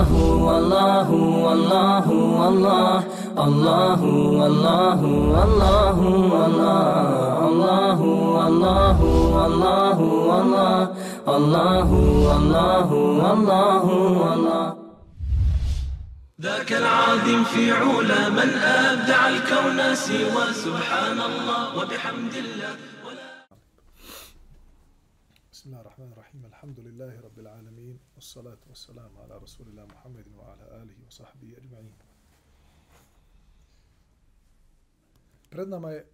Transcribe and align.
الله 0.00 1.10
والله 1.10 1.10
والله 1.10 2.06
والله 2.40 3.04
الله 3.38 4.04
والله 4.40 5.00
والله 5.34 5.98
والله 6.32 7.38
الله 7.48 8.98
والله 9.36 9.98
والله 10.30 10.88
الله 11.36 11.90
والله 12.28 12.92
والله 12.92 13.84
والله 14.22 14.74
ذاك 16.42 16.72
العظيم 16.72 17.44
في 17.44 17.72
علا 17.72 18.28
من 18.28 18.50
أبدع 18.64 19.28
الكون 19.28 19.94
سوى 19.94 20.44
سبحان 20.52 21.20
الله. 21.20 21.76
وبحمد 21.76 22.34
الله. 22.34 22.72
Bismillahirrahmanirrahim. 25.70 26.10
الرحمن 26.10 26.12
الرحيم 26.12 26.46
الحمد 26.46 26.80
لله 26.80 27.20
رب 27.20 27.38
العالمين 27.38 27.98
والصلاة 28.14 28.58
والسلام 28.68 29.10
على 29.22 29.38
رسول 29.38 29.66
الله 29.68 29.86
محمد 29.86 30.26
وعلى 30.34 30.82
آله 30.82 30.96
وصحبه 31.06 31.56
أجمعين 31.58 31.94
بردنا 35.52 36.04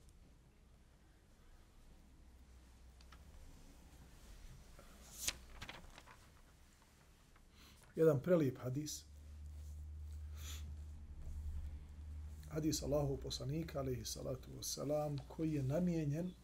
jedan 7.96 8.20
prelijep 8.20 8.60
hadis. 8.60 9.08
Hadis 12.52 12.82
Allahu 12.84 13.16
poslanika, 13.16 13.80
alaihi 13.80 14.04
salatu 14.04 14.52
wassalam, 14.56 15.16
koji 15.28 15.54
je 15.54 15.62
namijenjen, 15.62 16.34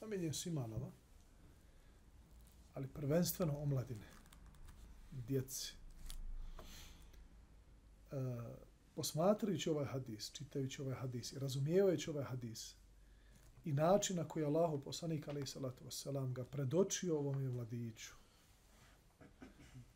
namijenjen 0.00 0.32
svima 0.32 0.66
nama, 0.66 1.03
ali 2.74 2.88
prvenstveno 2.88 3.58
omladine, 3.58 4.06
djeci. 5.10 5.74
E, 8.12 8.16
posmatrajući 8.94 9.70
ovaj 9.70 9.86
hadis, 9.86 10.32
čitajući 10.32 10.82
ovaj 10.82 10.94
hadis 10.94 11.32
i 11.32 11.38
razumijevajući 11.38 12.10
ovaj 12.10 12.24
hadis 12.24 12.74
i 13.64 13.72
način 13.72 14.16
na 14.16 14.28
koji 14.28 14.44
Allah 14.44 14.80
poslanik 14.84 15.28
alaih 15.28 15.48
salatu 15.48 15.84
wasalam 15.84 16.32
ga 16.32 16.44
predočio 16.44 17.18
ovom 17.18 17.42
je 17.42 17.50
mladiću. 17.50 18.12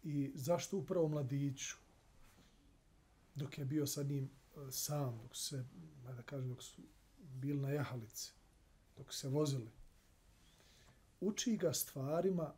I 0.02 0.32
zašto 0.34 0.76
upravo 0.76 1.08
mladiću? 1.08 1.76
Dok 3.34 3.58
je 3.58 3.64
bio 3.64 3.86
sa 3.86 4.02
njim 4.02 4.24
e, 4.24 4.70
sam, 4.70 5.18
dok 5.22 5.36
se, 5.36 5.64
da 6.16 6.22
kažem, 6.22 6.48
dok 6.48 6.62
su 6.62 6.82
bili 7.18 7.60
na 7.60 7.70
jahalici, 7.70 8.32
dok 8.96 9.14
se 9.14 9.28
vozili, 9.28 9.70
uči 11.20 11.56
ga 11.56 11.72
stvarima 11.72 12.54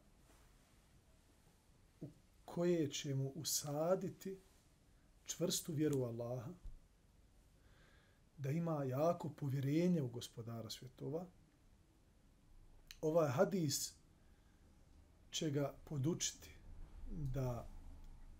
koje 2.54 2.90
će 2.90 3.14
mu 3.14 3.28
usaditi 3.28 4.38
čvrstu 5.26 5.72
vjeru 5.72 5.98
u 5.98 6.04
Allaha, 6.04 6.52
da 8.38 8.50
ima 8.50 8.84
jako 8.84 9.28
povjerenje 9.28 10.02
u 10.02 10.08
gospodara 10.08 10.70
svjetova, 10.70 11.26
ovaj 13.00 13.28
hadis 13.28 13.94
će 15.30 15.50
ga 15.50 15.74
podučiti 15.84 16.50
da 17.10 17.68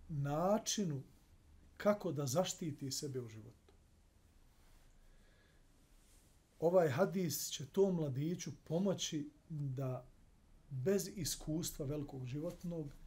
načinu 0.09 1.03
kako 1.77 2.11
da 2.11 2.25
zaštiti 2.25 2.91
sebe 2.91 3.21
u 3.21 3.27
životu. 3.27 3.73
Ovaj 6.59 6.89
hadis 6.89 7.49
će 7.49 7.65
tom 7.65 7.95
mladiću 7.95 8.51
pomoći 8.63 9.29
da 9.49 10.05
bez 10.69 11.09
iskustva 11.15 11.85
velikog 11.85 12.25
životnog 12.25 13.00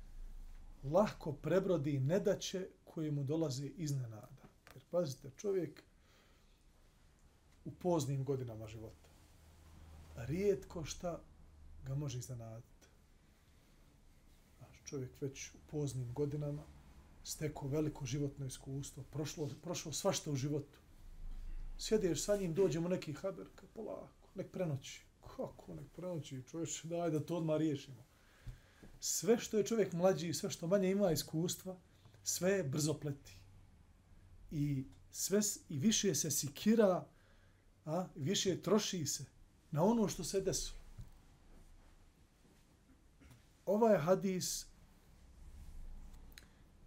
lahko 0.84 1.32
prebrodi 1.32 2.00
nedaće 2.00 2.68
koje 2.84 3.10
mu 3.10 3.24
dolaze 3.24 3.66
iznenada. 3.66 4.48
Jer 4.74 4.84
pazite, 4.90 5.30
čovjek 5.36 5.83
u 7.64 7.70
poznim 7.70 8.24
godinama 8.24 8.67
života 8.67 9.05
rijetko 10.17 10.84
šta 10.84 11.20
ga 11.86 11.94
može 11.94 12.18
iznenaditi. 12.18 12.89
Znaš, 14.58 14.83
čovjek 14.84 15.20
već 15.20 15.55
u 15.55 15.58
poznim 15.67 16.12
godinama 16.12 16.62
stekao 17.24 17.68
veliko 17.68 18.06
životno 18.06 18.46
iskustvo, 18.46 19.02
prošlo, 19.02 19.50
prošlo 19.62 19.92
svašta 19.92 20.30
u 20.30 20.36
životu. 20.36 20.78
Sjedeš 21.78 22.24
sa 22.24 22.36
njim, 22.36 22.55
dođemo 22.55 22.89
neki 22.89 23.12
haber, 23.12 23.46
polako, 23.74 24.28
nek 24.34 24.50
prenoći. 24.50 25.06
Kako 25.36 25.74
nek 25.74 25.86
prenoći? 25.96 26.42
čovječe, 26.50 26.89
daj 26.89 27.11
da 27.11 27.27
to 27.27 27.36
odmah 27.36 27.56
riješimo. 27.56 28.05
Sve 29.07 29.39
što 29.39 29.59
je 29.59 29.67
čovjek 29.67 29.92
mlađi, 29.92 30.35
sve 30.35 30.51
što 30.51 30.67
manje 30.67 30.91
ima 30.91 31.13
iskustva, 31.13 31.77
sve 32.23 32.51
je 32.51 32.65
brzo 32.65 32.95
pleti. 32.95 33.37
I 34.51 34.85
sve 35.11 35.41
i 35.69 35.79
više 35.79 36.15
se 36.15 36.31
sikira, 36.31 37.07
a 37.85 38.07
više 38.15 38.63
troši 38.63 39.07
se 39.07 39.25
na 39.70 39.85
ono 39.85 40.09
što 40.09 40.25
se 40.25 40.41
desilo. 40.41 40.79
Ovaj 43.67 43.98
hadis 43.98 44.67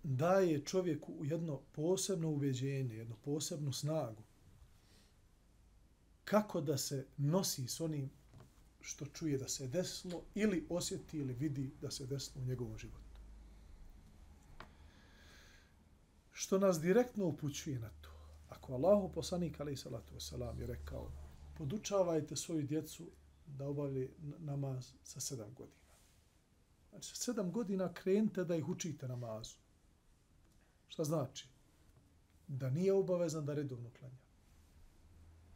daje 0.04 0.66
čovjeku 0.66 1.14
jedno 1.24 1.62
posebno 1.72 2.30
uveđenje, 2.30 2.96
jednu 2.96 3.16
posebnu 3.26 3.74
snagu 3.74 4.24
kako 6.24 6.62
da 6.62 6.78
se 6.78 7.06
nosi 7.18 7.68
s 7.68 7.80
onim 7.80 8.10
što 8.88 9.06
čuje 9.06 9.38
da 9.38 9.48
se 9.48 9.68
desilo 9.68 10.22
ili 10.36 10.66
osjeti 10.70 11.18
ili 11.18 11.34
vidi 11.34 11.72
da 11.81 11.92
se 11.92 12.06
desilo 12.06 12.44
u 12.44 12.46
njegovom 12.46 12.78
životu. 12.78 13.22
Što 16.31 16.59
nas 16.59 16.80
direktno 16.81 17.25
upućuje 17.25 17.80
na 17.80 17.90
to. 18.02 18.09
Ako 18.50 18.74
Allahu 18.74 19.12
poslanik 19.12 19.59
alaih 19.59 19.80
salatu 19.80 20.16
wasalam 20.16 20.59
je 20.59 20.68
rekao 20.68 21.12
podučavajte 21.58 22.36
svoju 22.36 22.68
djecu 22.68 23.03
da 23.48 23.68
obavlji 23.68 24.09
namaz 24.40 24.92
sa 25.04 25.19
sedam 25.19 25.54
godina. 25.54 25.98
Znači, 26.90 27.09
sa 27.09 27.16
sedam 27.16 27.52
godina 27.52 27.94
krenite 27.94 28.44
da 28.44 28.56
ih 28.56 28.69
učite 28.69 29.08
namazu. 29.08 29.56
Šta 30.88 31.04
znači? 31.04 31.48
Da 32.48 32.69
nije 32.69 32.94
obavezan 32.94 33.46
da 33.46 33.54
redovno 33.54 33.90
klanja. 34.00 34.24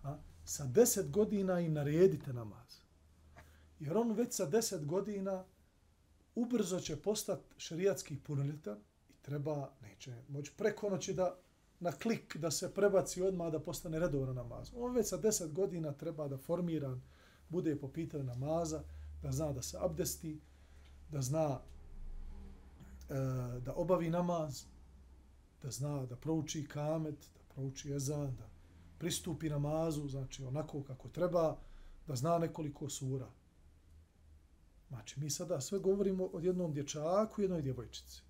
A? 0.04 0.18
Sa 0.46 0.66
deset 0.66 1.12
godina 1.12 1.60
im 1.60 1.74
naredite 1.74 2.34
namaz. 2.34 2.91
Jer 3.82 3.98
on 3.98 4.12
već 4.12 4.34
sa 4.34 4.46
deset 4.46 4.86
godina 4.86 5.46
ubrzo 6.36 6.80
će 6.80 6.96
postati 6.96 7.44
šerijatski 7.58 8.20
punoljetan 8.20 8.78
i 9.10 9.14
treba, 9.22 9.70
neće 9.82 10.16
moći 10.30 10.52
preko 10.58 10.90
noći 10.90 11.14
da 11.14 11.38
na 11.80 11.92
klik 11.92 12.38
da 12.38 12.52
se 12.52 12.74
prebaci 12.74 13.22
odmah 13.22 13.52
da 13.52 13.60
postane 13.60 14.00
redovno 14.00 14.34
namaz. 14.34 14.72
On 14.76 14.96
već 14.96 15.08
sa 15.08 15.18
deset 15.18 15.54
godina 15.54 15.94
treba 15.94 16.28
da 16.28 16.38
formiran 16.38 17.02
bude 17.50 17.76
po 17.80 17.88
pitanju 17.88 18.24
namaza, 18.24 18.84
da 19.24 19.32
zna 19.32 19.52
da 19.54 19.62
se 19.62 19.78
abdesti, 19.80 20.42
da 21.12 21.22
zna 21.22 21.60
e, 23.10 23.14
da 23.60 23.74
obavi 23.76 24.10
namaz, 24.10 24.64
da 25.64 25.72
zna 25.72 26.06
da 26.06 26.16
prouči 26.16 26.68
kamet, 26.68 27.18
da 27.20 27.54
prouči 27.54 27.94
ezan, 27.94 28.36
da 28.36 28.50
pristupi 28.98 29.50
namazu, 29.50 30.08
znači 30.08 30.44
onako 30.44 30.84
kako 30.84 31.10
treba, 31.10 31.58
da 32.08 32.16
zna 32.16 32.38
nekoliko 32.38 32.90
sura. 32.90 33.28
Znači, 34.92 35.20
mi 35.20 35.30
sada 35.30 35.62
sve 35.62 35.80
govorimo 35.80 36.30
o 36.34 36.40
jednom 36.40 36.74
dječaku 36.74 37.42
i 37.42 37.44
jednoj 37.44 37.62
djevojčici. 37.62 38.22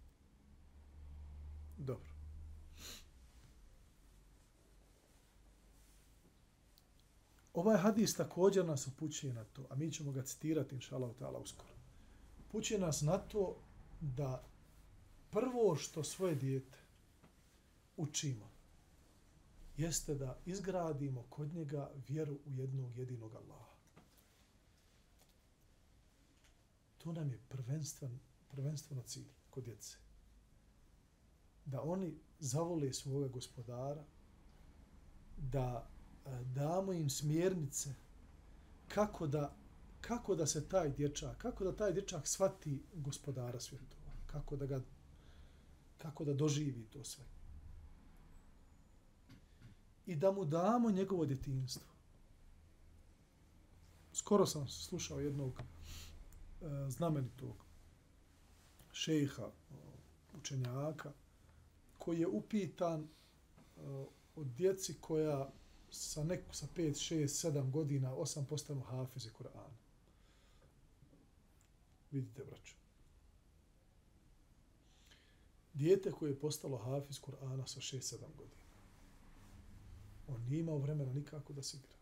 Dobro. 1.77 2.09
Ovaj 7.53 7.77
hadis 7.77 8.16
također 8.16 8.66
nas 8.66 8.88
upućuje 8.88 9.33
na 9.33 9.44
to, 9.44 9.67
a 9.69 9.75
mi 9.75 9.91
ćemo 9.91 10.11
ga 10.11 10.23
citirati, 10.23 10.75
inša 10.75 10.95
Allah, 10.95 11.11
ta'ala, 11.19 11.41
uskoro. 11.41 11.73
Upućuje 12.47 12.79
nas 12.79 13.01
na 13.01 13.18
to 13.18 13.57
da 14.01 14.44
prvo 15.31 15.75
što 15.75 16.03
svoje 16.03 16.36
dijete 16.36 16.77
učimo 17.97 18.51
jeste 19.77 20.15
da 20.15 20.38
izgradimo 20.45 21.25
kod 21.30 21.53
njega 21.53 21.91
vjeru 22.07 22.38
u 22.45 22.51
jednog 22.53 22.97
jedinog 22.97 23.36
Allaha. 23.36 23.81
To 27.03 27.13
nam 27.13 27.31
je 27.31 27.39
prvenstven, 27.50 28.19
prvenstveno 28.48 29.01
cilj 29.03 29.27
kod 29.50 29.63
djece. 29.63 29.98
Da 31.65 31.81
oni 31.81 32.13
zavole 32.39 32.94
svoga 32.94 33.27
gospodara, 33.27 34.03
da 35.38 35.88
e, 36.25 36.44
damo 36.44 36.94
im 36.94 37.09
smjernice 37.09 37.94
kako 38.88 39.27
da, 39.27 39.56
kako 40.01 40.36
da 40.36 40.45
se 40.45 40.69
taj 40.69 40.89
dječak, 40.89 41.38
kako 41.38 41.63
da 41.63 41.75
taj 41.75 41.94
dječak 41.94 42.27
shvati 42.27 42.83
gospodara 42.94 43.59
svjetova, 43.59 44.12
kako 44.27 44.56
da 44.56 44.65
ga 44.65 44.81
kako 46.01 46.25
da 46.25 46.33
doživi 46.33 46.86
to 46.86 47.03
sve. 47.03 47.25
I 50.06 50.15
da 50.15 50.31
mu 50.31 50.45
damo 50.45 50.92
njegovo 50.92 51.25
djetinstvo. 51.25 51.92
Skoro 54.13 54.45
sam 54.45 54.68
slušao 54.68 55.19
jednog 55.19 55.62
Eh, 56.62 56.90
znamenitog 56.90 57.66
šejha, 58.92 59.44
eh, 59.44 59.75
učenjaka, 60.38 61.12
koji 61.98 62.19
je 62.19 62.28
upitan 62.28 63.02
eh, 63.02 63.81
od 64.36 64.48
djeci 64.48 64.96
koja 65.02 65.52
sa 65.92 66.24
neku 66.24 66.56
sa 66.56 66.68
5, 66.75 67.16
6, 67.16 67.28
7 67.28 67.72
godina, 67.72 68.13
8 68.13 68.46
postanu 68.46 68.81
hafizi 68.81 69.30
Kur'ana. 69.30 69.78
Vidite, 72.12 72.44
braćo. 72.44 72.75
Dijete 75.74 76.12
koje 76.12 76.30
je 76.30 76.40
postalo 76.40 76.78
hafiz 76.78 77.19
Kur'ana 77.22 77.68
sa 77.68 77.80
6-7 77.80 78.18
godina. 78.38 78.62
On 80.28 80.42
nije 80.42 80.60
imao 80.60 80.78
vremena 80.78 81.13
nikako 81.13 81.54
da 81.54 81.63
se 81.63 81.78
igra. 81.78 81.96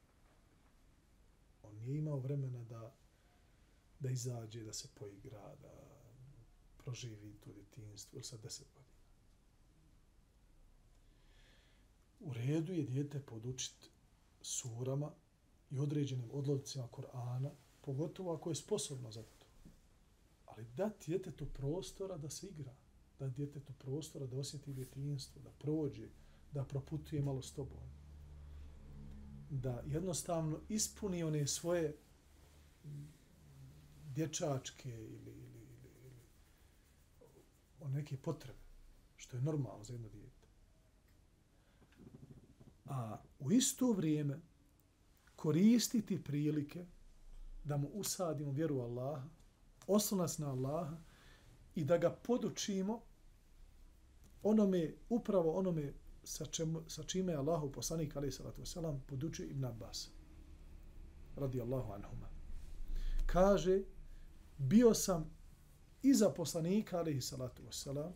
On 1.63 1.75
nije 1.75 1.97
imao 1.97 2.19
vremena 2.19 2.63
da, 2.63 2.93
da 3.99 4.09
izađe, 4.09 4.63
da 4.63 4.73
se 4.73 4.87
poigra, 4.95 5.55
da 5.61 5.89
proživi 6.77 7.33
to 7.39 7.51
djetinstvo 7.51 8.17
ili 8.17 8.23
sa 8.23 8.37
10 8.37 8.63
godina. 8.73 8.89
U 12.19 12.33
redu 12.33 12.73
je 12.73 12.83
dijete 12.83 13.19
podučiti 13.19 13.89
surama 14.41 15.11
i 15.71 15.79
određenim 15.79 16.29
odlovcima 16.31 16.87
Korana, 16.87 17.51
pogotovo 17.81 18.33
ako 18.33 18.49
je 18.49 18.55
sposobno 18.55 19.11
za 19.11 19.23
to. 19.23 19.45
Ali 20.45 20.65
da 20.77 20.91
djetetu 21.05 21.45
prostora 21.45 22.17
da 22.17 22.29
se 22.29 22.47
igra, 22.47 22.73
da 23.19 23.27
djetetu 23.27 23.73
prostora 23.73 24.25
da 24.25 24.37
osjeti 24.37 24.73
djetinstvo, 24.73 25.41
da 25.41 25.51
prođe, 25.51 26.09
da 26.51 26.63
proputuje 26.63 27.21
malo 27.21 27.41
s 27.41 27.53
tobom. 27.53 27.79
Da 29.49 29.83
jednostavno 29.85 30.59
ispuni 30.69 31.23
one 31.23 31.47
svoje 31.47 31.97
dječačke 34.09 34.89
ili, 34.89 35.03
ili, 35.03 35.31
ili, 35.31 35.89
ili 36.03 36.21
o 37.79 37.89
neke 37.89 38.17
potrebe, 38.17 38.59
što 39.15 39.37
je 39.37 39.43
normalno 39.43 39.83
za 39.83 39.93
jedno 39.93 40.09
dijete. 40.09 40.47
A 42.85 43.17
u 43.39 43.51
isto 43.51 43.91
vrijeme 43.91 44.39
koristiti 45.35 46.23
prilike 46.23 46.85
da 47.63 47.77
mu 47.77 47.87
usadimo 47.87 48.51
vjeru 48.51 48.79
Allaha, 48.79 49.27
oslonac 49.87 50.37
na 50.37 50.49
Allaha 50.49 50.97
i 51.75 51.85
da 51.85 51.97
ga 51.97 52.09
podučimo 52.09 53.01
onome, 54.43 54.93
upravo 55.09 55.51
onome 55.51 55.93
sa, 56.23 56.45
čemu, 56.45 56.81
sa 56.87 57.03
čime 57.03 57.31
je 57.31 57.37
Allahu 57.37 57.71
poslanik 57.71 58.15
alaih 58.15 58.33
salatu 58.33 58.61
wasalam 58.61 58.99
podučio 59.07 59.45
Ibn 59.45 59.65
Abbas 59.65 60.09
radi 61.35 61.61
Allahu 61.61 61.93
anhuma. 61.93 62.29
Kaže, 63.25 63.83
bio 64.59 64.93
sam 64.93 65.31
iza 66.01 66.29
poslanika 66.29 66.97
alaih 66.97 67.23
salatu 67.23 67.63
wasalam, 67.63 68.11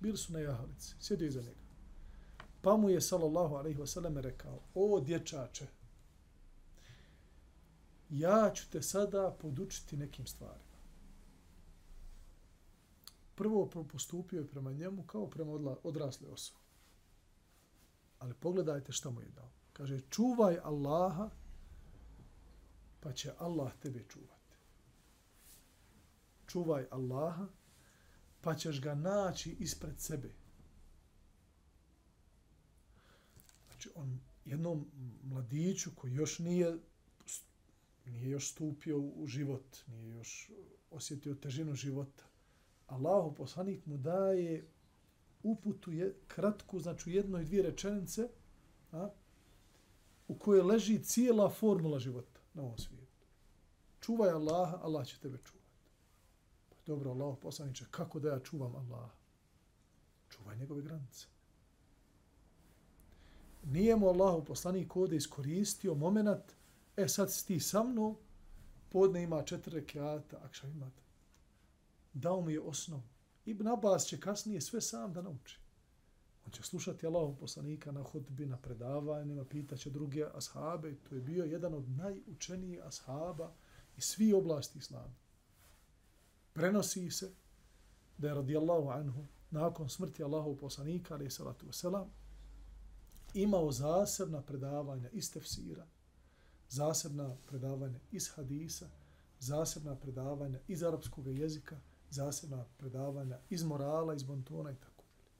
bili 0.00 0.16
su 0.16 0.32
na 0.32 0.38
jahalici, 0.38 0.94
sjedio 1.00 1.28
iza 1.28 1.42
njega. 1.42 1.64
Pa 2.62 2.76
mu 2.76 2.90
je 2.90 3.00
sallallahu 3.00 3.54
alaihi 3.54 3.78
wasalam, 3.78 4.20
rekao, 4.20 4.60
o 4.74 5.00
dječače, 5.00 5.66
ja 8.10 8.50
ću 8.54 8.70
te 8.70 8.82
sada 8.82 9.36
podučiti 9.40 9.96
nekim 9.96 10.26
stvarima 10.26 10.74
prvo 13.34 13.70
postupio 13.92 14.40
je 14.40 14.48
prema 14.48 14.72
njemu 14.72 15.02
kao 15.02 15.26
prema 15.26 15.76
odrasle 15.82 16.28
osobe. 16.28 16.60
Ali 18.18 18.34
pogledajte 18.34 18.92
šta 18.92 19.10
mu 19.10 19.20
je 19.20 19.28
dao. 19.28 19.50
Kaže, 19.72 20.00
čuvaj 20.10 20.58
Allaha, 20.62 21.30
pa 23.00 23.12
će 23.12 23.32
Allah 23.38 23.72
tebe 23.82 24.04
čuvati. 24.08 24.33
Čuvaj 26.54 26.86
Allaha, 26.90 27.46
pa 28.40 28.54
ćeš 28.54 28.80
ga 28.80 28.94
naći 28.94 29.56
ispred 29.60 30.00
sebe. 30.00 30.30
Znači, 33.66 33.90
on 33.94 34.20
jednom 34.44 34.86
mladiću 35.22 35.90
koji 35.94 36.14
još 36.14 36.38
nije 36.38 36.78
nije 38.04 38.30
još 38.30 38.50
stupio 38.50 38.98
u 38.98 39.26
život, 39.26 39.76
nije 39.86 40.10
još 40.10 40.50
osjetio 40.90 41.34
težinu 41.34 41.74
života, 41.74 42.24
Allahu 42.86 43.34
poslanik 43.34 43.86
mu 43.86 43.96
daje 43.96 44.68
uputu 45.42 45.92
je 45.92 46.16
kratku, 46.26 46.80
znači 46.80 47.12
jedno 47.12 47.40
i 47.40 47.44
dvije 47.44 47.62
rečenice, 47.62 48.28
a, 48.92 49.10
u 50.28 50.38
kojoj 50.38 50.62
leži 50.62 51.04
cijela 51.04 51.50
formula 51.50 51.98
života 51.98 52.40
na 52.54 52.62
ovom 52.62 52.78
svijetu. 52.78 53.26
Čuvaj 54.00 54.30
Allaha, 54.30 54.78
Allah 54.82 55.06
će 55.06 55.18
tebe 55.18 55.38
čuvati. 55.44 55.53
Dobro, 56.86 57.10
Allah 57.10 57.36
poslaniče, 57.42 57.84
kako 57.90 58.20
da 58.20 58.28
ja 58.28 58.38
čuvam 58.38 58.76
Allaha? 58.76 59.10
Čuvaj 60.28 60.56
njegove 60.56 60.82
granice. 60.82 61.26
Nije 63.64 63.96
mu 63.96 64.08
Allahu 64.08 64.44
poslanik 64.44 64.96
ovdje 64.96 65.16
iskoristio 65.16 65.94
moment, 65.94 66.52
e 66.96 67.08
sad 67.08 67.32
si 67.32 67.46
ti 67.46 67.60
sa 67.60 67.82
mnom, 67.82 68.16
podne 68.88 69.22
ima 69.22 69.42
četiri 69.42 69.74
rekiata, 69.74 70.40
akša 70.44 70.68
imate 70.68 71.04
dao 72.14 72.40
mu 72.40 72.50
je 72.50 72.60
osnov. 72.60 73.00
Ibn 73.44 73.68
Abbas 73.68 74.06
će 74.06 74.20
kasnije 74.20 74.60
sve 74.60 74.80
sam 74.80 75.12
da 75.12 75.22
nauči. 75.22 75.58
On 76.46 76.52
će 76.52 76.62
slušati 76.62 77.06
Allahov 77.06 77.36
poslanika 77.36 77.92
na 77.92 78.02
hodbi, 78.02 78.46
na 78.46 78.56
predavanjima, 78.56 79.44
pitaće 79.44 79.90
druge 79.90 80.24
ashabe. 80.34 80.94
To 80.94 81.14
je 81.14 81.20
bio 81.20 81.44
jedan 81.44 81.74
od 81.74 81.88
najučenijih 81.88 82.80
ashaba 82.84 83.52
i 83.96 84.00
svi 84.00 84.32
oblasti 84.32 84.78
islama. 84.78 85.14
Prenosi 86.54 87.10
se 87.10 87.32
da 88.18 88.28
je 88.28 88.34
radijallahu 88.34 88.88
anhu 88.88 89.26
nakon 89.50 89.88
smrti 89.88 90.24
Allahov 90.24 90.56
poslanika, 90.56 91.14
ali 91.14 91.30
salatu 91.30 91.66
wasalam, 91.66 92.06
imao 93.34 93.72
zasebna 93.72 94.42
predavanja 94.42 95.10
iz 95.12 95.32
tefsira, 95.32 95.86
zasebna 96.68 97.36
predavanja 97.46 97.98
iz 98.12 98.30
hadisa, 98.34 98.86
zasebna 99.40 99.96
predavanja 99.96 100.60
iz 100.68 100.82
arapskog 100.82 101.26
jezika, 101.26 101.76
zasebna 102.10 102.64
predavanja 102.76 103.38
iz 103.50 103.62
morala, 103.62 104.14
iz 104.14 104.22
bontona 104.22 104.70
i 104.70 104.76
tako 104.76 105.04
dalje. 105.04 105.30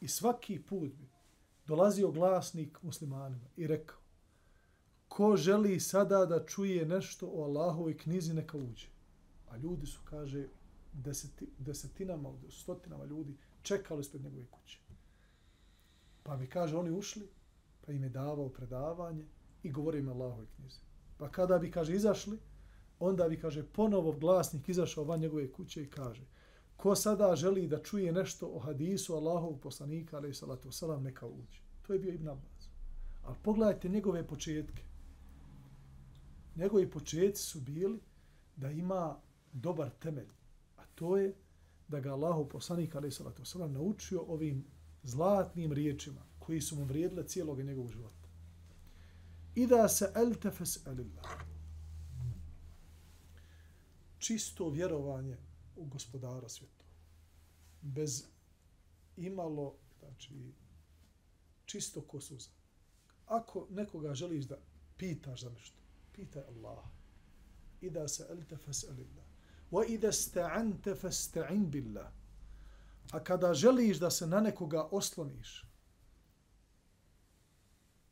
I 0.00 0.08
svaki 0.08 0.62
put 0.62 0.92
bi 0.92 1.08
dolazio 1.66 2.10
glasnik 2.10 2.82
muslimanima 2.82 3.46
i 3.56 3.66
rekao 3.66 3.98
ko 5.08 5.36
želi 5.36 5.80
sada 5.80 6.26
da 6.26 6.46
čuje 6.46 6.86
nešto 6.86 7.30
o 7.32 7.44
Allahovoj 7.44 7.98
knjizi, 7.98 8.34
neka 8.34 8.58
uđe. 8.58 8.88
A 9.48 9.56
ljudi 9.56 9.86
su, 9.86 10.00
kaže, 10.04 10.48
deseti, 10.92 11.48
desetinama, 11.58 12.32
stotinama 12.50 13.04
ljudi 13.04 13.36
čekali 13.62 14.00
ispred 14.00 14.22
njegove 14.22 14.44
kuće. 14.50 14.78
Pa 16.22 16.36
mi 16.36 16.46
kaže, 16.46 16.76
oni 16.76 16.90
ušli, 16.90 17.28
pa 17.86 17.92
im 17.92 18.02
je 18.02 18.08
davao 18.08 18.48
predavanje 18.48 19.24
i 19.62 19.70
govori 19.72 19.98
im 19.98 20.08
Allahove 20.08 20.46
knjizi. 20.56 20.80
Pa 21.18 21.28
kada 21.28 21.58
bi, 21.58 21.70
kaže, 21.70 21.94
izašli, 21.94 22.38
onda 22.98 23.28
bi, 23.28 23.40
kaže, 23.40 23.66
ponovo 23.66 24.12
glasnik 24.12 24.68
izašao 24.68 25.04
van 25.04 25.20
njegove 25.20 25.52
kuće 25.52 25.82
i 25.82 25.90
kaže, 25.90 26.26
ko 26.76 26.94
sada 26.94 27.36
želi 27.36 27.68
da 27.68 27.82
čuje 27.82 28.12
nešto 28.12 28.50
o 28.52 28.58
hadisu 28.58 29.14
Allahov 29.14 29.56
poslanika, 29.56 30.16
ali 30.16 30.34
salatu 30.34 30.72
salam, 30.72 31.02
neka 31.02 31.26
uđe. 31.26 31.60
To 31.82 31.92
je 31.92 31.98
bio 31.98 32.12
Ibn 32.12 32.28
Abbas. 32.28 32.68
Ali 33.22 33.36
pogledajte 33.42 33.88
njegove 33.88 34.26
početke. 34.26 34.82
Njegovi 36.56 36.90
početci 36.90 37.42
su 37.42 37.60
bili 37.60 38.00
da 38.56 38.70
ima 38.70 39.20
dobar 39.60 39.90
temelj. 39.90 40.28
A 40.76 40.84
to 40.94 41.16
je 41.16 41.34
da 41.88 42.00
ga 42.00 42.12
Allahov 42.12 42.48
poslanik, 42.48 42.94
ali 42.94 43.12
salatu 43.12 43.44
salam, 43.44 43.72
naučio 43.72 44.22
ovim 44.22 44.64
zlatnim 45.02 45.72
riječima 45.72 46.22
koji 46.38 46.60
su 46.60 46.76
mu 46.76 46.84
vrijedile 46.84 47.28
cijelog 47.28 47.60
njegovog 47.60 47.90
života. 47.90 48.28
Ida 49.54 49.88
se 49.88 50.12
elte 50.14 50.40
tefes 50.40 50.86
elillah 50.86 51.46
čisto 54.26 54.70
vjerovanje 54.70 55.36
u 55.76 55.84
gospodara 55.84 56.48
svjetova. 56.48 56.90
Bez 57.82 58.24
imalo, 59.16 59.74
znači, 59.98 60.52
čisto 61.64 62.00
ko 62.00 62.20
suza. 62.20 62.50
Ako 63.26 63.66
nekoga 63.70 64.14
želiš 64.14 64.44
da 64.44 64.58
pitaš 64.96 65.40
za 65.40 65.50
nešto, 65.50 65.78
pitaj 66.12 66.42
Allah. 66.42 66.84
Ida 67.80 68.08
se 68.08 68.26
elte 68.30 68.56
fas'alillah. 68.56 69.25
Wa 69.70 69.86
ida 69.86 70.12
sta'ante 70.12 70.94
fasta'in 70.94 71.70
billah. 71.70 72.12
A 73.10 73.20
kada 73.24 73.54
želiš 73.54 73.98
da 73.98 74.10
se 74.10 74.26
na 74.26 74.40
nekoga 74.40 74.88
osloniš, 74.90 75.64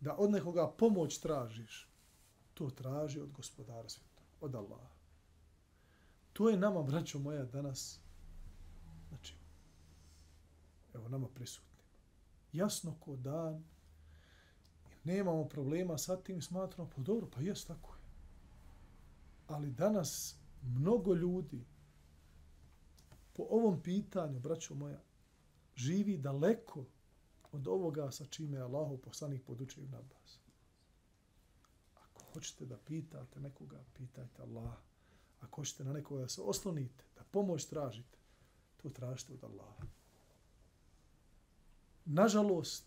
da 0.00 0.16
od 0.16 0.30
nekoga 0.30 0.68
pomoć 0.78 1.18
tražiš, 1.18 1.88
to 2.54 2.70
traži 2.70 3.20
od 3.20 3.32
gospodara 3.32 3.88
svijeta, 3.88 4.22
od 4.40 4.54
Allaha. 4.54 4.94
To 6.32 6.48
je 6.50 6.56
nama, 6.56 6.82
braćo 6.82 7.18
moja, 7.18 7.44
danas, 7.44 8.00
znači, 9.08 9.34
evo 10.94 11.08
nama 11.08 11.28
prisutni. 11.28 11.78
Jasno 12.52 12.94
ko 13.00 13.16
dan, 13.16 13.64
nemamo 15.04 15.44
problema 15.44 15.98
sa 15.98 16.16
tim, 16.16 16.42
smatramo, 16.42 16.90
pa 16.96 17.02
dobro, 17.02 17.28
pa 17.34 17.40
jes 17.40 17.64
tako 17.64 17.94
je. 17.94 18.00
Ali 19.48 19.70
danas 19.70 20.36
mnogo 20.64 21.14
ljudi 21.14 21.64
po 23.32 23.46
ovom 23.50 23.82
pitanju, 23.82 24.40
braćo 24.40 24.74
moja, 24.74 25.00
živi 25.74 26.18
daleko 26.18 26.84
od 27.52 27.68
ovoga 27.68 28.10
sa 28.10 28.24
čime 28.24 28.56
je 28.56 28.62
Allahu 28.62 28.98
poslanik 28.98 29.42
podučio 29.44 29.82
na 29.90 29.98
bas. 30.02 30.38
Ako 31.94 32.22
hoćete 32.32 32.66
da 32.66 32.76
pitate 32.76 33.40
nekoga, 33.40 33.84
pitajte 33.94 34.42
Allah. 34.42 34.74
Ako 35.40 35.60
hoćete 35.60 35.84
na 35.84 35.92
nekoga 35.92 36.22
da 36.22 36.28
se 36.28 36.42
oslonite, 36.42 37.04
da 37.16 37.22
pomoć 37.24 37.64
tražite, 37.64 38.18
to 38.82 38.90
tražite 38.90 39.32
od 39.32 39.44
Allaha. 39.44 39.86
Nažalost, 42.04 42.84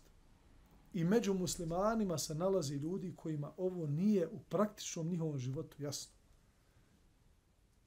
i 0.92 1.04
među 1.04 1.34
muslimanima 1.34 2.18
se 2.18 2.34
nalazi 2.34 2.74
ljudi 2.74 3.16
kojima 3.16 3.52
ovo 3.56 3.86
nije 3.86 4.28
u 4.28 4.38
praktičnom 4.48 5.08
njihovom 5.08 5.38
životu 5.38 5.82
jasno. 5.82 6.17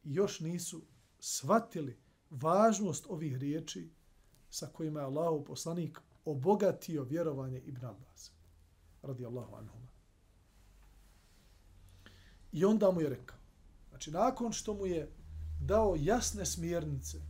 Još 0.04 0.40
nisu 0.40 0.82
shvatili 1.20 1.98
važnost 2.30 3.06
ovih 3.10 3.38
riječi 3.38 3.90
sa 4.50 4.68
kojima 4.68 5.00
je 5.00 5.06
Allahu 5.06 5.46
poslanik 5.46 6.00
obogatio 6.26 7.04
vjerovanje 7.04 7.60
Ibn 7.60 7.86
Abbas. 7.86 8.32
Radi 9.02 9.26
Allahu 9.26 9.56
anhuma. 9.56 9.88
I 12.52 12.66
onda 12.66 12.92
mu 12.92 13.02
je 13.02 13.10
rekao, 13.10 13.38
znači 13.90 14.12
nakon 14.12 14.52
što 14.52 14.74
mu 14.74 14.86
je 14.86 15.12
dao 15.62 15.96
jasne 16.00 16.46
smjernice 16.46 17.22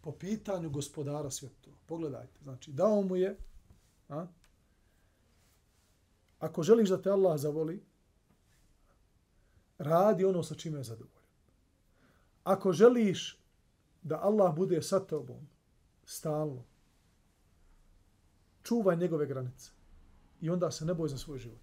po 0.00 0.12
pitanju 0.12 0.70
gospodara 0.70 1.30
svjetova. 1.30 1.76
Pogledajte, 1.86 2.40
znači 2.42 2.72
dao 2.72 3.02
mu 3.02 3.16
je 3.16 3.36
a, 4.08 4.26
ako 6.38 6.62
želiš 6.62 6.88
da 6.88 7.02
te 7.02 7.10
Allah 7.10 7.40
zavoli, 7.40 7.82
radi 9.82 10.24
ono 10.24 10.42
sa 10.42 10.54
čime 10.54 10.78
je 10.78 10.84
zadovoljan. 10.84 11.22
Ako 12.44 12.72
želiš 12.72 13.38
da 14.02 14.20
Allah 14.22 14.54
bude 14.56 14.82
sa 14.82 15.00
tobom 15.00 15.48
stalno, 16.04 16.64
čuvaj 18.62 18.96
njegove 18.96 19.26
granice 19.26 19.70
i 20.40 20.50
onda 20.50 20.70
se 20.70 20.84
ne 20.84 20.94
boj 20.94 21.08
za 21.08 21.18
svoj 21.18 21.38
život. 21.38 21.60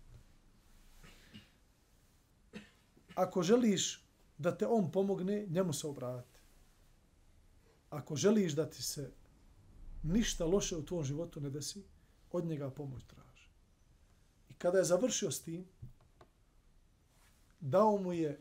Ako 3.16 3.44
želiš 3.44 4.04
da 4.38 4.58
te 4.58 4.68
on 4.68 4.92
pomogne, 4.92 5.46
njemu 5.50 5.74
se 5.74 5.88
obrati. 5.88 6.40
Ako 7.90 8.16
želiš 8.16 8.54
da 8.54 8.70
ti 8.70 8.84
se 8.84 9.12
ništa 10.04 10.46
loše 10.46 10.78
u 10.78 10.86
tvom 10.86 11.04
životu 11.04 11.42
ne 11.42 11.50
desi, 11.50 11.84
od 12.32 12.46
njega 12.46 12.70
pomoć 12.70 13.04
traži. 13.04 13.50
I 14.50 14.54
kada 14.54 14.78
je 14.78 14.84
završio 14.84 15.32
s 15.32 15.42
tim, 15.42 15.66
dao 17.60 17.98
mu 17.98 18.14
je 18.14 18.40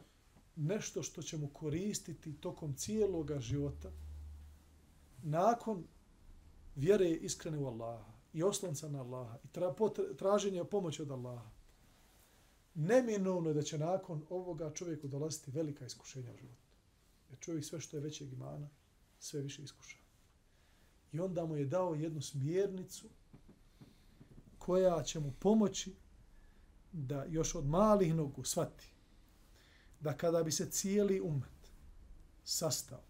nešto 0.57 1.03
što 1.03 1.23
će 1.23 1.37
mu 1.37 1.49
koristiti 1.49 2.41
tokom 2.41 2.75
cijeloga 2.75 3.41
života 3.41 3.91
nakon 5.23 5.85
vjere 6.77 7.11
iskrene 7.11 7.59
u 7.59 7.67
Allaha 7.67 8.13
i 8.33 8.43
oslonca 8.43 8.89
na 8.89 9.01
Allaha 9.01 9.39
i 9.45 9.49
tra, 9.49 9.75
traženja 10.19 10.65
pomoći 10.65 11.03
od 11.03 11.11
Allaha. 11.11 11.51
Neminovno 12.75 13.51
je 13.51 13.55
da 13.55 13.63
će 13.63 13.79
nakon 13.79 14.27
ovoga 14.31 14.73
čovjeku 14.75 15.09
dolaziti 15.09 15.51
velika 15.51 15.87
iskušenja 15.87 16.33
u 16.33 16.37
životu. 16.37 16.69
Jer 17.31 17.39
čovjek 17.39 17.65
sve 17.65 17.81
što 17.81 17.97
je 17.97 18.03
većeg 18.03 18.33
imana, 18.33 18.69
sve 19.19 19.41
više 19.41 19.63
iskuša. 19.63 19.99
I 21.13 21.21
onda 21.21 21.45
mu 21.45 21.57
je 21.57 21.65
dao 21.65 21.95
jednu 21.95 22.21
smjernicu 22.21 23.09
koja 24.59 25.03
će 25.03 25.21
mu 25.21 25.33
pomoći 25.39 25.95
da 26.93 27.25
još 27.25 27.55
od 27.55 27.67
malih 27.67 28.15
nogu 28.15 28.45
shvati 28.45 28.98
da 30.01 30.17
kada 30.17 30.43
bi 30.43 30.53
se 30.53 30.71
cijeli 30.71 31.21
umet 31.21 31.73
sastao 32.45 33.03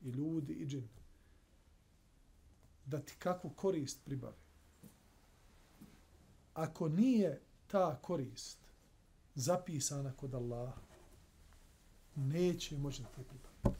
i 0.00 0.08
ljudi 0.08 0.52
i 0.52 0.66
džin 0.66 0.88
da 2.86 3.00
ti 3.00 3.14
kakvu 3.18 3.50
korist 3.50 4.04
pribavi. 4.04 4.36
Ako 6.54 6.88
nije 6.88 7.40
ta 7.66 7.98
korist 8.02 8.58
zapisana 9.34 10.12
kod 10.12 10.34
Allaha, 10.34 10.80
neće 12.14 12.78
moći 12.78 13.02
da 13.02 13.08
ti 13.08 13.22
pribavi. 13.28 13.78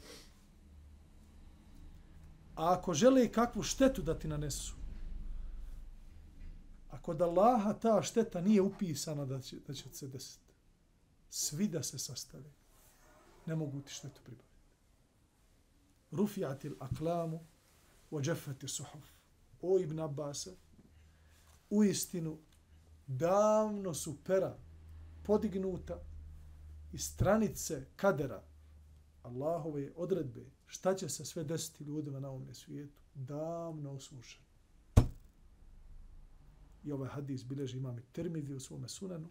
A 2.55 2.73
ako 2.73 2.95
žele 2.95 3.33
kakvu 3.33 3.63
štetu 3.63 4.03
da 4.03 4.19
ti 4.19 4.29
nanesu, 4.29 4.75
ako 6.91 7.15
da 7.15 7.25
Allaha 7.25 7.73
ta 7.73 8.03
šteta 8.03 8.41
nije 8.41 8.63
upisana 8.63 9.25
da 9.25 9.41
će, 9.41 9.57
da 9.67 9.75
će 9.75 9.85
se 9.93 10.09
desiti, 10.09 10.48
svi 11.31 11.69
da 11.69 11.83
se 11.83 11.99
sastave, 11.99 12.51
ne 13.47 13.57
mogu 13.57 13.83
ti 13.83 13.93
štetu 13.93 14.21
pribaviti. 14.25 14.49
Rufijatil 16.11 16.75
aklamu 16.81 17.41
o 18.11 18.21
džefati 18.21 18.69
suhuf. 18.69 19.05
O 19.63 19.79
Ibn 19.79 20.01
Abbas, 20.01 20.49
u 21.71 21.85
istinu, 21.85 22.39
davno 23.07 23.95
su 23.95 24.17
pera 24.25 24.57
podignuta 25.23 26.01
i 26.93 26.99
stranice 26.99 27.87
kadera 27.97 28.43
Allahove 29.23 29.93
odredbe, 29.97 30.45
šta 30.67 30.95
će 30.95 31.09
se 31.09 31.25
sve 31.25 31.45
desiti 31.45 31.85
ljudima 31.85 32.21
na 32.21 32.29
ovom 32.29 32.55
svijetu, 32.55 33.03
davno 33.15 33.93
osušeno. 33.93 34.45
I 36.85 36.93
ovaj 36.93 37.09
hadis 37.09 37.45
bileži 37.45 37.77
imam 37.79 37.99
i 37.99 38.03
termidi 38.13 38.55
u 38.55 38.61
svome 38.61 38.89
sunanu, 38.89 39.29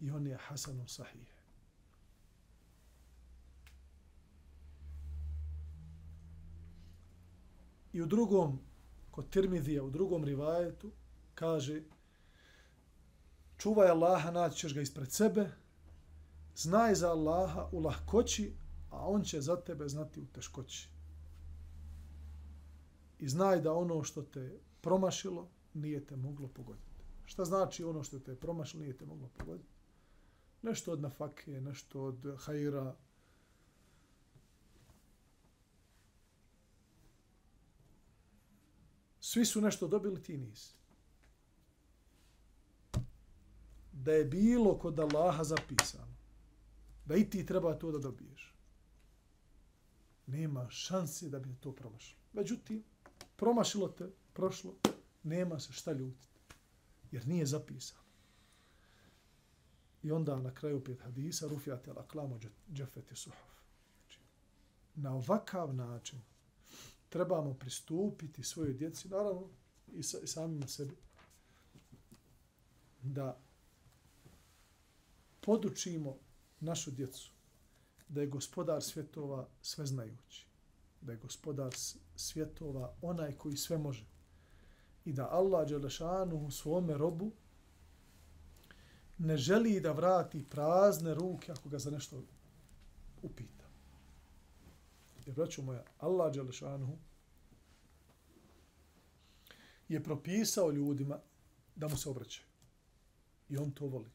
i 0.00 0.10
on 0.10 0.26
je 0.26 0.36
Hasanu 0.36 0.86
Sahih. 0.88 1.38
I 7.92 8.02
u 8.02 8.06
drugom, 8.06 8.58
kod 9.10 9.30
Tirmidija, 9.30 9.82
u 9.82 9.90
drugom 9.90 10.24
rivajetu, 10.24 10.92
kaže 11.34 11.82
čuvaj 13.56 13.88
Allaha, 13.88 14.30
naći 14.30 14.56
ćeš 14.56 14.74
ga 14.74 14.80
ispred 14.80 15.12
sebe, 15.12 15.50
znaj 16.56 16.94
za 16.94 17.10
Allaha 17.10 17.68
u 17.72 17.80
lahkoći, 17.80 18.52
a 18.90 19.08
on 19.08 19.22
će 19.22 19.40
za 19.40 19.56
tebe 19.56 19.88
znati 19.88 20.20
u 20.20 20.26
teškoći. 20.26 20.88
I 23.18 23.28
znaj 23.28 23.60
da 23.60 23.72
ono 23.72 24.04
što 24.04 24.22
te 24.22 24.60
promašilo, 24.80 25.48
nije 25.74 26.06
te 26.06 26.16
moglo 26.16 26.48
pogoditi. 26.48 27.02
Šta 27.24 27.44
znači 27.44 27.84
ono 27.84 28.02
što 28.02 28.18
te 28.18 28.36
promašilo, 28.36 28.82
nije 28.82 28.96
te 28.96 29.06
moglo 29.06 29.28
pogoditi? 29.38 29.77
Nešto 30.62 30.92
od 30.92 31.00
nafake, 31.00 31.60
nešto 31.60 32.02
od 32.02 32.36
hajra. 32.38 32.96
Svi 39.20 39.44
su 39.44 39.60
nešto 39.60 39.88
dobili, 39.88 40.22
ti 40.22 40.38
nisi. 40.38 40.74
Da 43.92 44.12
je 44.12 44.24
bilo 44.24 44.78
kod 44.78 45.00
Allaha 45.00 45.44
zapisano, 45.44 46.16
da 47.04 47.16
i 47.16 47.30
ti 47.30 47.46
treba 47.46 47.74
to 47.74 47.90
da 47.92 47.98
dobiješ. 47.98 48.54
Nema 50.26 50.70
šanse 50.70 51.28
da 51.28 51.38
bi 51.38 51.54
to 51.60 51.72
promašilo. 51.72 52.20
Međutim, 52.32 52.84
promašilo 53.36 53.88
te, 53.88 54.10
prošlo, 54.32 54.74
nema 55.22 55.60
se 55.60 55.72
šta 55.72 55.92
ljutiti. 55.92 56.38
Jer 57.10 57.28
nije 57.28 57.46
zapisano. 57.46 58.07
I 60.02 60.12
onda 60.12 60.36
na 60.36 60.54
kraju 60.54 60.84
pet 60.84 61.00
hadisa 61.00 61.48
rufijate 61.48 61.92
la 61.92 62.06
klamo 62.06 62.40
džefeti 62.72 63.16
suhaf. 63.16 63.48
Znači, 63.96 64.20
na 64.94 65.14
ovakav 65.14 65.74
način 65.74 66.20
trebamo 67.08 67.54
pristupiti 67.54 68.42
svojoj 68.42 68.74
djeci, 68.74 69.08
naravno 69.08 69.48
i, 69.94 70.02
sa, 70.02 70.18
i 70.22 70.26
samim 70.26 70.68
sebi, 70.68 70.96
da 73.02 73.40
podučimo 75.40 76.16
našu 76.60 76.90
djecu 76.90 77.30
da 78.08 78.20
je 78.20 78.26
gospodar 78.26 78.82
svjetova 78.82 79.48
sveznajući, 79.62 80.46
da 81.00 81.12
je 81.12 81.18
gospodar 81.18 81.74
svjetova 82.16 82.94
onaj 83.02 83.32
koji 83.32 83.56
sve 83.56 83.78
može 83.78 84.06
i 85.04 85.12
da 85.12 85.28
Allah 85.30 85.68
Đelešanu 85.68 86.46
u 86.46 86.50
svome 86.50 86.98
robu 86.98 87.32
ne 89.18 89.36
želi 89.36 89.80
da 89.80 89.92
vrati 89.92 90.44
prazne 90.50 91.14
ruke 91.14 91.52
ako 91.52 91.68
ga 91.68 91.78
za 91.78 91.90
nešto 91.90 92.22
upita. 93.22 93.64
Jer, 95.26 95.34
braću 95.34 95.62
moja, 95.62 95.84
Allah 95.98 96.34
Đelešanu 96.34 96.98
je 99.88 100.04
propisao 100.04 100.70
ljudima 100.70 101.18
da 101.76 101.88
mu 101.88 101.96
se 101.96 102.10
obraćaju. 102.10 102.46
I 103.48 103.56
on 103.56 103.70
to 103.70 103.86
voli. 103.86 104.10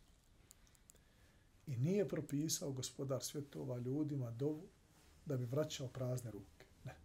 I 1.67 1.77
nije 1.77 2.07
propisao 2.07 2.71
gospodar 2.71 3.23
svjetova 3.23 3.77
ljudima 3.77 4.31
dovu 4.31 4.67
da 5.25 5.37
bi 5.37 5.45
vraćao 5.45 5.87
prazne 5.87 6.31
ruke. 6.31 6.65
Ne. 6.83 6.95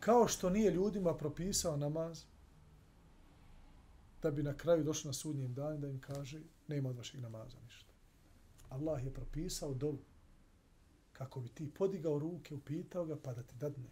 Kao 0.00 0.28
što 0.28 0.50
nije 0.50 0.70
ljudima 0.70 1.16
propisao 1.16 1.76
namaz 1.76 2.24
da 4.22 4.30
bi 4.30 4.42
na 4.42 4.56
kraju 4.56 4.84
došli 4.84 5.08
na 5.08 5.12
sudnjem 5.12 5.54
dan 5.54 5.80
da 5.80 5.88
im 5.88 6.00
kaže 6.00 6.40
nema 6.68 6.88
od 6.88 6.96
vašeg 6.96 7.20
namaza 7.20 7.58
ništa. 7.64 7.92
Allah 8.68 9.04
je 9.04 9.14
propisao 9.14 9.74
dovu 9.74 9.98
kako 11.12 11.40
bi 11.40 11.48
ti 11.48 11.70
podigao 11.74 12.18
ruke, 12.18 12.54
upitao 12.54 13.04
ga, 13.04 13.16
pa 13.16 13.34
da 13.34 13.42
ti 13.42 13.54
dadne. 13.56 13.90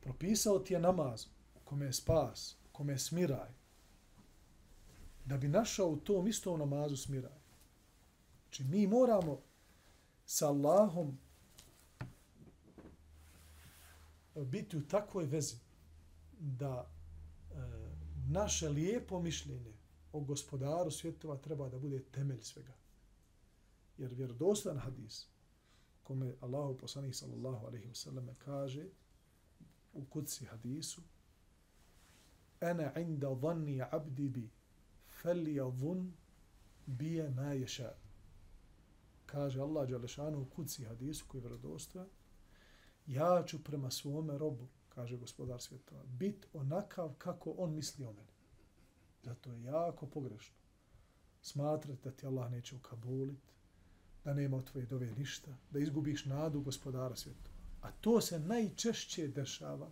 Propisao 0.00 0.58
ti 0.58 0.74
je 0.74 0.80
namaz, 0.80 1.26
u 1.56 1.60
kome 1.64 1.86
je 1.86 1.92
spas, 1.92 2.56
u 2.64 2.68
kome 2.72 2.92
je 2.92 2.98
smiraj, 2.98 3.50
da 5.24 5.36
bi 5.36 5.48
našao 5.48 5.88
u 5.88 5.96
tom 5.96 6.28
istom 6.28 6.58
namazu 6.58 6.96
smiraj. 6.96 7.38
Znači, 8.42 8.64
mi 8.64 8.86
moramo 8.86 9.40
sa 10.26 10.48
Allahom 10.48 11.18
biti 14.34 14.76
u 14.76 14.88
takvoj 14.88 15.24
vezi 15.24 15.56
da 16.38 16.90
naše 18.28 18.68
lijepo 18.68 19.20
mišljenje 19.20 19.72
o 20.12 20.20
gospodaru 20.20 20.90
svjetova 20.90 21.36
treba 21.36 21.68
da 21.68 21.78
bude 21.78 22.02
temelj 22.02 22.42
svega. 22.42 22.74
Jer 23.98 24.14
vjerodostan 24.14 24.78
hadis, 24.78 25.26
kome 26.02 26.34
Allahu 26.40 26.78
poslanih 26.78 27.16
sallallahu 27.16 27.66
alejhi 27.66 27.86
ve 27.88 27.94
selleme 27.94 28.34
kaže 28.38 28.86
u 29.92 30.04
kutsi 30.04 30.44
hadisu, 30.44 31.02
Ana 32.60 33.00
inda 33.00 33.34
dhanni 33.34 33.82
abdi 33.90 34.28
bi, 34.28 34.50
falyadhun 35.22 36.12
bi 36.86 37.22
ma 37.22 37.54
yasha 37.54 37.90
Kaže 39.26 39.60
Allah 39.60 39.88
dželešanu 39.88 40.40
u 40.40 40.44
kutsi 40.44 40.84
hadisu 40.84 41.24
koji 41.28 41.38
je 41.38 41.42
vjerodostan, 41.42 42.06
ja 43.06 43.44
ću 43.46 43.64
prema 43.64 43.90
svome 43.90 44.38
robu, 44.38 44.68
kaže 44.98 45.16
gospodar 45.16 45.60
svjetova, 45.60 46.02
bit 46.04 46.46
onakav 46.52 47.14
kako 47.18 47.54
on 47.58 47.74
misli 47.74 48.04
o 48.04 48.12
meni. 48.12 48.32
Zato 49.22 49.52
je 49.52 49.62
jako 49.62 50.06
pogrešno 50.06 50.56
smatrati 51.42 52.02
da 52.04 52.10
ti 52.10 52.26
Allah 52.26 52.50
neće 52.50 52.76
ukabulit, 52.76 53.38
da 54.24 54.34
nema 54.34 54.56
od 54.56 54.70
tvoje 54.70 54.86
dove 54.86 55.10
ništa, 55.10 55.56
da 55.70 55.78
izgubiš 55.78 56.24
nadu 56.24 56.60
gospodara 56.60 57.16
svjetova. 57.16 57.56
A 57.82 57.90
to 57.92 58.20
se 58.20 58.38
najčešće 58.38 59.28
dešava 59.28 59.90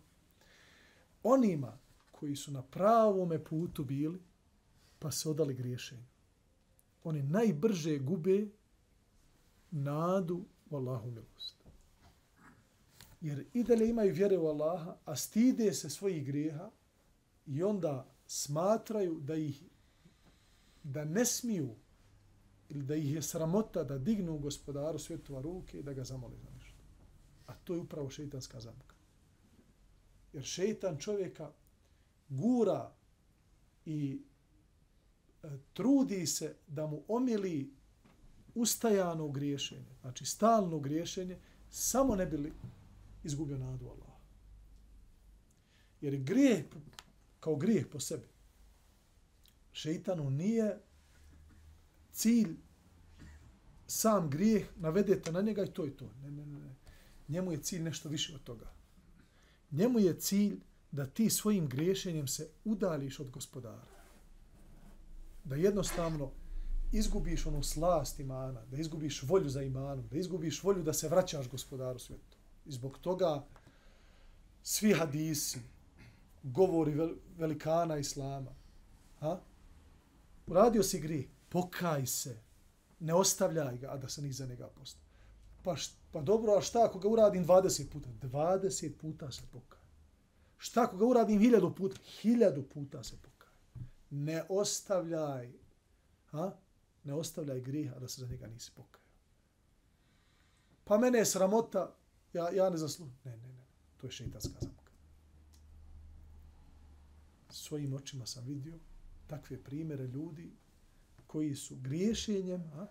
onima 1.22 1.78
koji 2.12 2.36
su 2.36 2.52
na 2.52 2.62
pravome 2.62 3.44
putu 3.44 3.84
bili, 3.84 4.20
pa 4.98 5.10
se 5.10 5.28
odali 5.30 5.54
griješenju. 5.54 6.06
Oni 7.04 7.22
najbrže 7.22 7.98
gube 7.98 8.48
nadu 9.70 10.44
u 10.70 10.76
Allahu 10.76 11.10
milost. 11.10 11.55
Jer 13.20 13.46
i 13.54 13.64
dalje 13.64 13.88
imaju 13.88 14.14
vjere 14.14 14.38
u 14.38 14.46
Allaha, 14.46 14.96
a 15.04 15.16
stide 15.16 15.72
se 15.72 15.90
svojih 15.90 16.26
grijeha 16.26 16.70
i 17.46 17.62
onda 17.62 18.06
smatraju 18.26 19.20
da 19.20 19.34
ih 19.34 19.62
da 20.82 21.04
ne 21.04 21.24
smiju 21.24 21.74
ili 22.68 22.82
da 22.82 22.94
ih 22.94 23.14
je 23.14 23.22
sramota 23.22 23.84
da 23.84 23.98
dignu 23.98 24.38
gospodaru 24.38 24.98
svjetova 24.98 25.40
ruke 25.40 25.78
i 25.78 25.82
da 25.82 25.92
ga 25.92 26.04
zamoli 26.04 26.36
za 26.36 26.50
nešto. 26.58 26.82
A 27.46 27.54
to 27.54 27.74
je 27.74 27.80
upravo 27.80 28.10
šeitanska 28.10 28.60
zamka. 28.60 28.96
Jer 30.32 30.44
šeitan 30.44 30.98
čovjeka 30.98 31.52
gura 32.28 32.92
i 33.86 34.22
e, 35.42 35.48
trudi 35.72 36.26
se 36.26 36.56
da 36.66 36.86
mu 36.86 37.02
omili 37.08 37.72
ustajano 38.54 39.28
griješenje, 39.28 39.96
znači 40.00 40.24
stalno 40.24 40.78
griješenje, 40.78 41.38
samo 41.70 42.16
ne 42.16 42.26
bili 42.26 42.52
izgubio 43.26 43.58
nadu 43.58 43.86
Allah. 43.86 44.16
Jer 46.00 46.16
grijeh 46.16 46.64
kao 47.40 47.56
grijeh 47.56 47.86
po 47.86 48.00
sebi. 48.00 48.28
Šeitanu 49.72 50.30
nije 50.30 50.78
cilj 52.12 52.56
sam 53.86 54.30
grijeh, 54.30 54.66
navedete 54.76 55.32
na 55.32 55.40
njega 55.40 55.64
i 55.64 55.70
to 55.70 55.84
je 55.84 55.96
to. 55.96 56.10
Ne, 56.22 56.30
ne, 56.30 56.46
ne. 56.46 56.74
Njemu 57.28 57.52
je 57.52 57.62
cilj 57.62 57.82
nešto 57.82 58.08
više 58.08 58.34
od 58.34 58.42
toga. 58.42 58.72
Njemu 59.70 59.98
je 59.98 60.20
cilj 60.20 60.60
da 60.92 61.06
ti 61.06 61.30
svojim 61.30 61.68
griješenjem 61.68 62.28
se 62.28 62.48
udališ 62.64 63.20
od 63.20 63.30
gospodara. 63.30 63.86
Da 65.44 65.56
jednostavno 65.56 66.30
izgubiš 66.92 67.46
onu 67.46 67.62
slast 67.62 68.20
imana, 68.20 68.64
da 68.70 68.76
izgubiš 68.76 69.22
volju 69.22 69.48
za 69.48 69.62
imanom, 69.62 70.08
da 70.08 70.16
izgubiš 70.16 70.62
volju 70.62 70.82
da 70.82 70.92
se 70.92 71.08
vraćaš 71.08 71.50
gospodaru 71.50 71.98
svijetu. 71.98 72.35
I 72.66 72.72
zbog 72.72 72.98
toga 72.98 73.46
svi 74.62 74.92
hadisi, 74.92 75.60
govori 76.42 76.94
velikana 77.38 77.96
islama, 77.96 78.50
ha? 79.20 79.40
uradio 80.46 80.82
si 80.82 81.00
gri, 81.00 81.28
pokaj 81.48 82.06
se, 82.06 82.40
ne 83.00 83.14
ostavljaj 83.14 83.78
ga, 83.78 83.90
a 83.90 83.96
da 83.96 84.08
se 84.08 84.22
ni 84.22 84.32
za 84.32 84.46
njega 84.46 84.68
posta. 84.68 85.00
Pa, 85.62 85.74
pa 86.12 86.22
dobro, 86.22 86.52
a 86.52 86.60
šta 86.60 86.84
ako 86.84 86.98
ga 86.98 87.08
uradim 87.08 87.46
20 87.46 87.90
puta? 87.90 88.08
20 88.22 88.92
puta 88.96 89.32
se 89.32 89.42
pokaj. 89.52 89.78
Šta 90.58 90.82
ako 90.82 90.96
ga 90.96 91.04
uradim 91.04 91.40
1000 91.40 91.74
puta? 91.74 91.96
1000 92.22 92.62
puta 92.62 93.02
se 93.04 93.16
pokaj. 93.22 93.52
Ne 94.10 94.44
ostavljaj, 94.48 95.52
ha? 96.30 96.52
ne 97.04 97.14
ostavljaj 97.14 97.60
griha 97.60 97.98
da 97.98 98.08
se 98.08 98.20
za 98.20 98.26
njega 98.26 98.46
nisi 98.46 98.70
pokajao. 98.74 99.06
Pa 100.84 100.98
mene 100.98 101.18
je 101.18 101.24
sramota, 101.24 101.95
ja, 102.36 102.50
ja 102.50 102.70
ne 102.70 102.76
zaslu. 102.76 103.06
Ne, 103.24 103.36
ne, 103.36 103.48
ne, 103.48 103.64
to 103.96 104.06
je 104.06 104.10
šeitanska 104.10 104.60
zamka 104.60 104.86
svojim 107.56 107.94
očima 107.94 108.26
sam 108.26 108.44
vidio 108.44 108.78
takve 109.26 109.62
primere 109.62 110.06
ljudi 110.06 110.50
koji 111.26 111.54
su 111.54 111.76
griješenjem 111.76 112.62
a, 112.74 112.86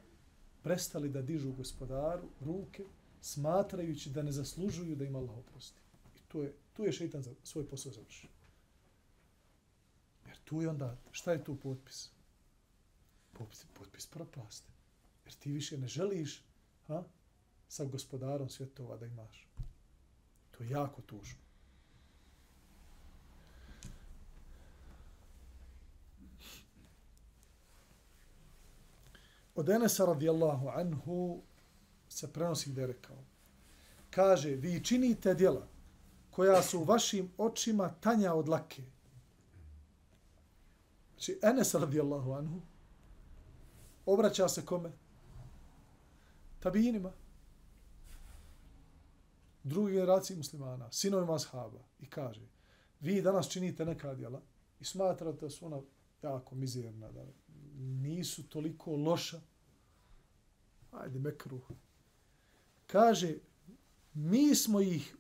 prestali 0.64 1.10
da 1.10 1.22
dižu 1.22 1.52
gospodaru 1.54 2.30
ruke, 2.40 2.84
smatrajući 3.22 4.10
da 4.10 4.24
ne 4.24 4.32
zaslužuju 4.32 4.96
da 4.96 5.06
im 5.06 5.16
Allah 5.16 5.38
oprosti. 5.38 5.80
I 6.16 6.20
tu 6.28 6.42
je, 6.42 6.54
tu 6.74 6.84
je 6.84 6.92
šeitan 6.92 7.24
za 7.24 7.32
svoj 7.44 7.68
posao 7.70 7.92
završio. 7.92 8.30
Jer 10.26 10.38
tu 10.44 10.62
je 10.62 10.70
onda, 10.70 10.98
šta 11.12 11.32
je 11.32 11.44
tu 11.44 11.56
potpis? 11.56 12.10
Potpis, 13.34 13.66
potpis 13.74 14.08
propaste. 14.08 14.72
Jer 15.26 15.34
ti 15.34 15.52
više 15.52 15.78
ne 15.78 15.88
želiš 15.88 16.44
a, 16.88 17.04
sa 17.76 17.86
gospodarom 17.86 18.50
svjetova 18.50 18.98
da 18.98 19.06
imaš. 19.06 19.48
To 20.52 20.64
je 20.64 20.70
jako 20.70 21.02
tužno. 21.02 21.40
Od 29.56 29.70
Enesa 29.70 30.06
radijallahu 30.06 30.68
anhu 30.68 31.42
se 32.10 32.34
prenosi 32.34 32.70
gdje 32.70 32.82
je 32.82 32.88
rekao. 32.88 33.18
Kaže, 34.10 34.50
vi 34.50 34.84
činite 34.84 35.34
djela 35.34 35.68
koja 36.32 36.62
su 36.64 36.80
u 36.80 36.84
vašim 36.84 37.32
očima 37.38 37.90
tanja 37.90 38.34
od 38.34 38.50
lake. 38.50 38.84
Znači, 41.12 41.40
Enes 41.44 41.74
radijallahu 41.74 42.32
anhu 42.34 42.62
obraća 44.06 44.48
se 44.48 44.66
kome? 44.66 44.92
Tabinima. 46.60 47.25
Drugi 49.66 49.94
generacije 49.94 50.38
muslimana, 50.38 50.92
sinovima 50.92 51.36
ashaba. 51.36 51.80
I 52.00 52.10
kaže, 52.10 52.42
vi 53.00 53.22
danas 53.22 53.50
činite 53.50 53.86
neka 53.86 54.14
djela 54.14 54.42
i 54.80 54.86
smatrate 54.86 55.40
da 55.42 55.50
su 55.50 55.66
ona 55.66 55.82
jako 56.22 56.56
mizerna, 56.56 57.12
da 57.12 57.26
nisu 57.78 58.50
toliko 58.50 58.96
loša. 58.96 59.42
Ajde, 60.92 61.20
mekru. 61.20 61.62
Kaže, 62.88 63.38
mi 64.14 64.56
smo 64.56 64.82
ih 64.82 65.16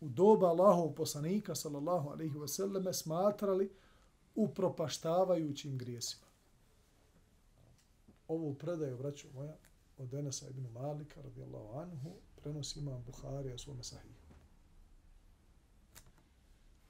u 0.00 0.08
doba 0.08 0.46
Allahov 0.46 0.94
poslanika, 0.94 1.54
sallallahu 1.54 2.08
alaihi 2.08 2.38
ve 2.38 2.48
sallam, 2.48 2.94
smatrali 2.94 3.70
upropaštavajućim 4.34 5.78
grijesima. 5.78 6.26
Ovo 8.28 8.54
predaju, 8.54 8.98
braću 8.98 9.28
moja, 9.34 9.56
od 9.98 10.14
Enesa 10.14 10.48
ibn 10.48 10.66
Malika, 10.72 11.22
radijallahu 11.22 11.78
anhu, 11.78 12.16
prenosi 12.46 12.78
imam 12.78 13.02
Buhari 13.06 13.54
u 13.54 13.58
svome 13.58 13.82
sahihu. 13.82 14.34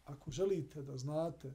Ako 0.05 0.31
želite 0.31 0.83
da 0.83 0.97
znate 0.97 1.55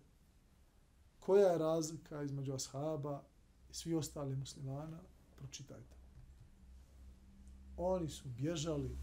koja 1.20 1.52
je 1.52 1.58
razlika 1.58 2.24
između 2.24 2.54
ashaba 2.54 3.24
i 3.72 3.74
svi 3.74 3.94
ostali 3.94 4.36
muslimana, 4.36 5.00
pročitajte. 5.36 5.96
Oni 7.78 8.10
su 8.10 8.30
bježali 8.30 8.98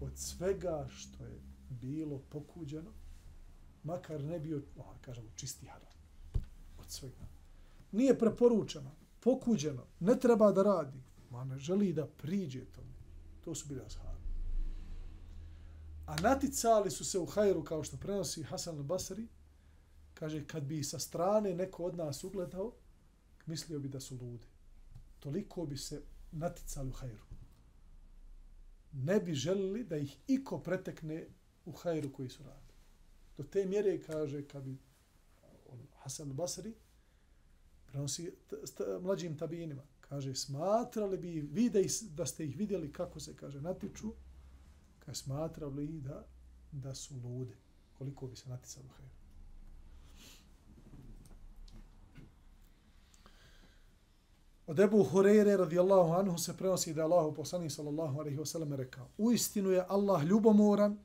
od 0.00 0.18
svega 0.18 0.86
što 0.88 1.24
je 1.24 1.40
bilo 1.68 2.18
pokuđeno, 2.18 2.90
makar 3.84 4.24
ne 4.24 4.40
bio, 4.40 4.62
oh, 4.78 5.00
kažemo, 5.00 5.28
čisti 5.36 5.66
haram. 5.66 5.92
Od 6.78 6.90
svega. 6.90 7.26
Nije 7.92 8.18
preporučeno, 8.18 8.90
pokuđeno, 9.20 9.82
ne 10.00 10.18
treba 10.18 10.52
da 10.52 10.62
radi. 10.62 10.98
Ma 11.30 11.44
ne 11.44 11.58
želi 11.58 11.92
da 11.92 12.06
priđe 12.06 12.64
to. 12.64 12.80
To 13.44 13.54
su 13.54 13.68
bili 13.68 13.80
ashabi. 13.86 14.15
A 16.06 16.16
naticali 16.20 16.90
su 16.90 17.04
se 17.04 17.18
u 17.18 17.26
hajru, 17.26 17.64
kao 17.64 17.84
što 17.84 17.96
prenosi 17.96 18.42
Hasan 18.42 18.78
al-Basri, 18.78 19.26
kaže, 20.14 20.44
kad 20.46 20.62
bi 20.62 20.84
sa 20.84 20.98
strane 20.98 21.54
neko 21.54 21.84
od 21.84 21.96
nas 21.96 22.24
ugledao, 22.24 22.72
mislio 23.46 23.78
bi 23.78 23.88
da 23.88 24.00
su 24.00 24.16
ludi. 24.16 24.46
Toliko 25.20 25.66
bi 25.66 25.76
se 25.76 26.02
naticali 26.32 26.88
u 26.88 26.92
hajru. 26.92 27.22
ne 28.92 29.20
bi 29.20 29.34
želili 29.34 29.84
da 29.84 29.96
ih 29.96 30.16
iko 30.26 30.58
pretekne 30.58 31.26
u 31.64 31.72
hajru 31.72 32.12
koji 32.12 32.28
su 32.28 32.42
radili. 32.42 32.74
Do 33.36 33.44
te 33.44 33.66
mjere, 33.66 34.02
kaže, 34.02 34.48
kad 34.48 34.62
bi 34.62 34.78
on, 35.66 35.78
Hasan 35.94 36.32
Basri 36.32 36.74
prenosi 37.86 38.32
mlađim 39.00 39.38
tabinima, 39.38 39.82
kaže, 40.00 40.34
smatrali 40.34 41.18
bi 41.18 41.40
vi 41.40 41.70
da, 41.70 41.78
da 42.10 42.26
ste 42.26 42.44
ih 42.44 42.56
vidjeli 42.56 42.92
kako 42.92 43.20
se, 43.20 43.36
kaže, 43.36 43.60
natiču, 43.60 44.12
kaže, 45.06 45.18
smatrali 45.18 46.00
da, 46.00 46.26
da 46.72 46.94
su 46.94 47.14
lude, 47.24 47.54
koliko 47.98 48.26
bi 48.26 48.36
se 48.36 48.48
naticalo 48.48 48.88
hajru. 48.88 49.16
Od 54.66 54.80
Ebu 54.80 55.04
Hureyre 55.04 55.56
radijallahu 55.56 56.12
anhu 56.12 56.38
se 56.38 56.56
prenosi 56.56 56.94
da 56.94 57.00
je 57.00 57.04
Allahu 57.04 57.34
poslanik 57.34 57.72
sallallahu 57.72 58.20
alaihi 58.20 58.38
wasallam 58.38 58.76
rekao 58.76 59.08
U 59.18 59.32
istinu 59.32 59.70
je 59.70 59.84
Allah 59.88 60.24
ljubomoran 60.24 60.98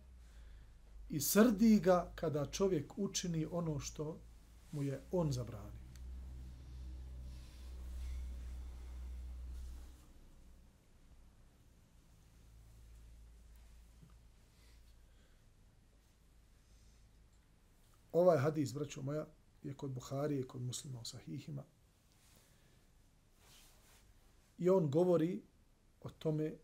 i 1.09 1.19
srdi 1.19 1.79
ga 1.79 2.11
kada 2.15 2.45
čovjek 2.45 2.97
učini 2.97 3.47
ono 3.51 3.79
što 3.79 4.19
mu 4.71 4.83
je 4.83 5.01
on 5.11 5.31
zabranio. 5.31 5.80
Ovaj 18.11 18.37
hadis, 18.37 18.73
braćo 18.73 19.01
moja, 19.01 19.27
je 19.63 19.73
kod 19.73 19.91
Buhari 19.91 20.39
i 20.39 20.47
kod 20.47 20.61
muslima 20.61 20.99
u 20.99 21.05
sahihima, 21.05 21.63
I 24.61 24.69
on 24.69 24.91
govori 24.91 25.41
o 26.01 26.09
tome 26.09 26.57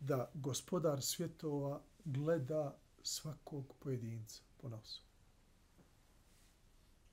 da 0.00 0.30
gospodar 0.34 1.02
svjetova 1.02 1.82
gleda 2.04 2.78
svakog 3.02 3.74
pojedinca 3.78 4.42
po 4.60 4.68
nosu. 4.68 5.02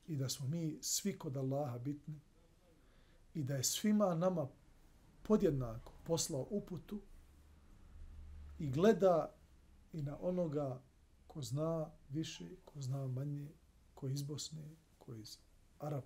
I 0.07 0.15
da 0.15 0.29
smo 0.29 0.47
mi 0.47 0.77
svi 0.81 1.17
kod 1.17 1.37
Allaha 1.37 1.77
bitni 1.77 2.19
i 3.33 3.43
da 3.43 3.55
je 3.55 3.63
svima 3.63 4.15
nama 4.15 4.47
podjednako 5.23 5.91
poslao 6.03 6.47
uputu 6.49 7.01
i 8.59 8.69
gleda 8.69 9.35
i 9.93 10.01
na 10.01 10.17
onoga 10.21 10.81
ko 11.33 11.41
zna 11.41 11.89
više, 12.09 12.49
ko 12.65 12.81
zna 12.81 13.07
manje, 13.07 13.51
ko 13.93 14.07
iz 14.07 14.23
Bosne, 14.23 14.75
ko 14.99 15.15
iz 15.15 15.37
Arab. 15.79 16.03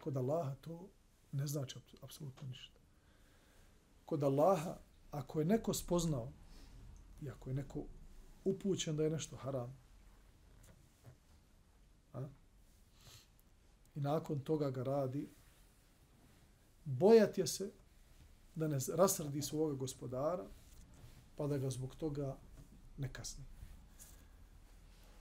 Kod 0.00 0.16
Allaha 0.16 0.54
to 0.54 0.88
ne 1.32 1.46
znači 1.46 1.78
apsolutno 2.02 2.48
ništa. 2.48 2.80
Kod 4.04 4.22
Allaha, 4.22 4.76
ako 5.10 5.40
je 5.40 5.46
neko 5.46 5.74
spoznao 5.74 6.32
i 7.22 7.30
ako 7.30 7.50
je 7.50 7.54
neko 7.54 7.84
upućen 8.44 8.96
da 8.96 9.04
je 9.04 9.10
nešto 9.10 9.36
haram, 9.36 9.76
a? 12.12 12.28
i 13.94 14.00
nakon 14.00 14.40
toga 14.40 14.70
ga 14.70 14.82
radi, 14.82 15.28
bojat 16.84 17.38
je 17.38 17.46
se 17.46 17.72
da 18.54 18.68
ne 18.68 18.78
rasrdi 18.94 19.42
svoga 19.42 19.74
gospodara, 19.74 20.46
pa 21.36 21.46
da 21.46 21.58
ga 21.58 21.70
zbog 21.70 21.94
toga 21.94 22.36
ne 22.98 23.12
kasni. 23.12 23.53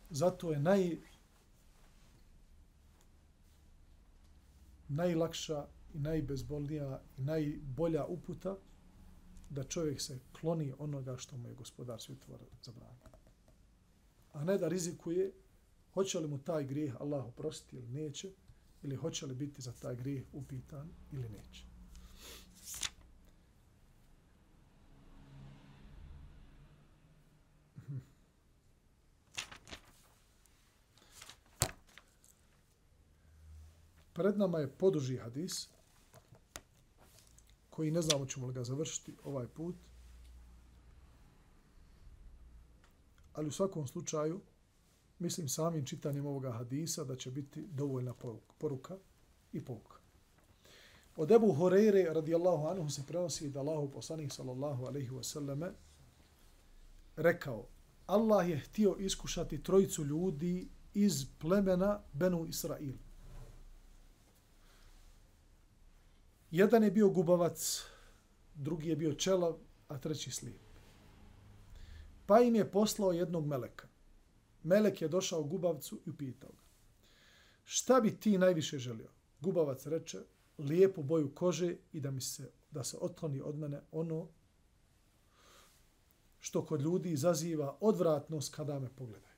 Zato 0.09 0.51
je 0.51 0.59
naj, 0.59 0.97
najlakša 4.87 5.67
i 5.93 5.99
najbezbolnija 5.99 7.01
i 7.17 7.21
najbolja 7.21 8.05
uputa 8.05 8.57
da 9.49 9.63
čovjek 9.63 10.01
se 10.01 10.19
kloni 10.39 10.73
onoga 10.77 11.17
što 11.17 11.37
mu 11.37 11.49
je 11.49 11.55
gospodar 11.55 12.01
svjetovara 12.01 12.43
zabranio. 12.63 12.97
A 14.33 14.43
ne 14.43 14.57
da 14.57 14.67
rizikuje 14.67 15.31
hoće 15.93 16.19
li 16.19 16.27
mu 16.27 16.37
taj 16.37 16.63
grijeh 16.63 17.01
Allah 17.01 17.25
oprostiti 17.25 17.75
ili 17.75 17.87
neće, 17.87 18.31
ili 18.83 18.95
hoće 18.95 19.25
li 19.25 19.35
biti 19.35 19.61
za 19.61 19.71
taj 19.71 19.95
grijeh 19.95 20.23
upitan 20.33 20.89
ili 21.11 21.29
neće. 21.29 21.72
Pred 34.13 34.37
nama 34.37 34.59
je 34.59 34.71
poduži 34.71 35.17
hadis, 35.17 35.67
koji 37.69 37.91
ne 37.91 38.01
znamo 38.01 38.25
ćemo 38.25 38.47
li 38.47 38.53
ga 38.53 38.63
završiti 38.63 39.15
ovaj 39.23 39.47
put. 39.47 39.75
Ali 43.33 43.47
u 43.47 43.51
svakom 43.51 43.87
slučaju, 43.87 44.41
mislim 45.19 45.49
samim 45.49 45.85
čitanjem 45.85 46.25
ovoga 46.25 46.51
hadisa 46.51 47.03
da 47.03 47.15
će 47.15 47.31
biti 47.31 47.67
dovoljna 47.67 48.13
poruka 48.57 48.97
i 49.53 49.65
pouka. 49.65 49.97
Od 51.15 51.31
Ebu 51.31 51.53
Horeire 51.53 52.03
radijallahu 52.13 52.67
anhu 52.67 52.89
se 52.89 53.03
prenosi 53.07 53.49
da 53.49 53.59
Allahu 53.59 53.91
poslanih 53.91 54.33
sallallahu 54.33 54.85
alaihi 54.85 55.09
wasallame 55.09 55.71
rekao 57.15 57.67
Allah 58.07 58.49
je 58.49 58.59
htio 58.59 58.95
iskušati 58.99 59.63
trojicu 59.63 60.03
ljudi 60.03 60.69
iz 60.93 61.25
plemena 61.39 62.01
Benu 62.13 62.45
Israil. 62.45 62.93
Jedan 66.53 66.83
je 66.83 66.91
bio 66.91 67.09
gubavac, 67.09 67.83
drugi 68.55 68.89
je 68.89 68.95
bio 68.95 69.13
čelav, 69.13 69.55
a 69.87 69.97
treći 69.97 70.31
slijep. 70.31 70.61
Pa 72.25 72.41
im 72.41 72.55
je 72.55 72.71
poslao 72.71 73.11
jednog 73.11 73.47
meleka. 73.47 73.87
Melek 74.63 75.01
je 75.01 75.07
došao 75.07 75.43
gubavcu 75.43 76.01
i 76.05 76.09
upitao 76.09 76.49
ga. 76.49 76.63
Šta 77.63 78.01
bi 78.01 78.19
ti 78.19 78.37
najviše 78.37 78.77
želio? 78.77 79.09
Gubavac 79.41 79.85
reče, 79.85 80.19
lijepu 80.57 81.03
boju 81.03 81.35
kože 81.35 81.75
i 81.91 81.99
da 81.99 82.11
mi 82.11 82.21
se, 82.21 82.51
da 82.71 82.83
se 82.83 82.97
otkloni 83.01 83.41
od 83.41 83.57
mene 83.57 83.81
ono 83.91 84.27
što 86.39 86.65
kod 86.65 86.81
ljudi 86.81 87.11
izaziva 87.11 87.77
odvratnost 87.79 88.55
kada 88.55 88.79
me 88.79 88.89
pogledaju. 88.95 89.37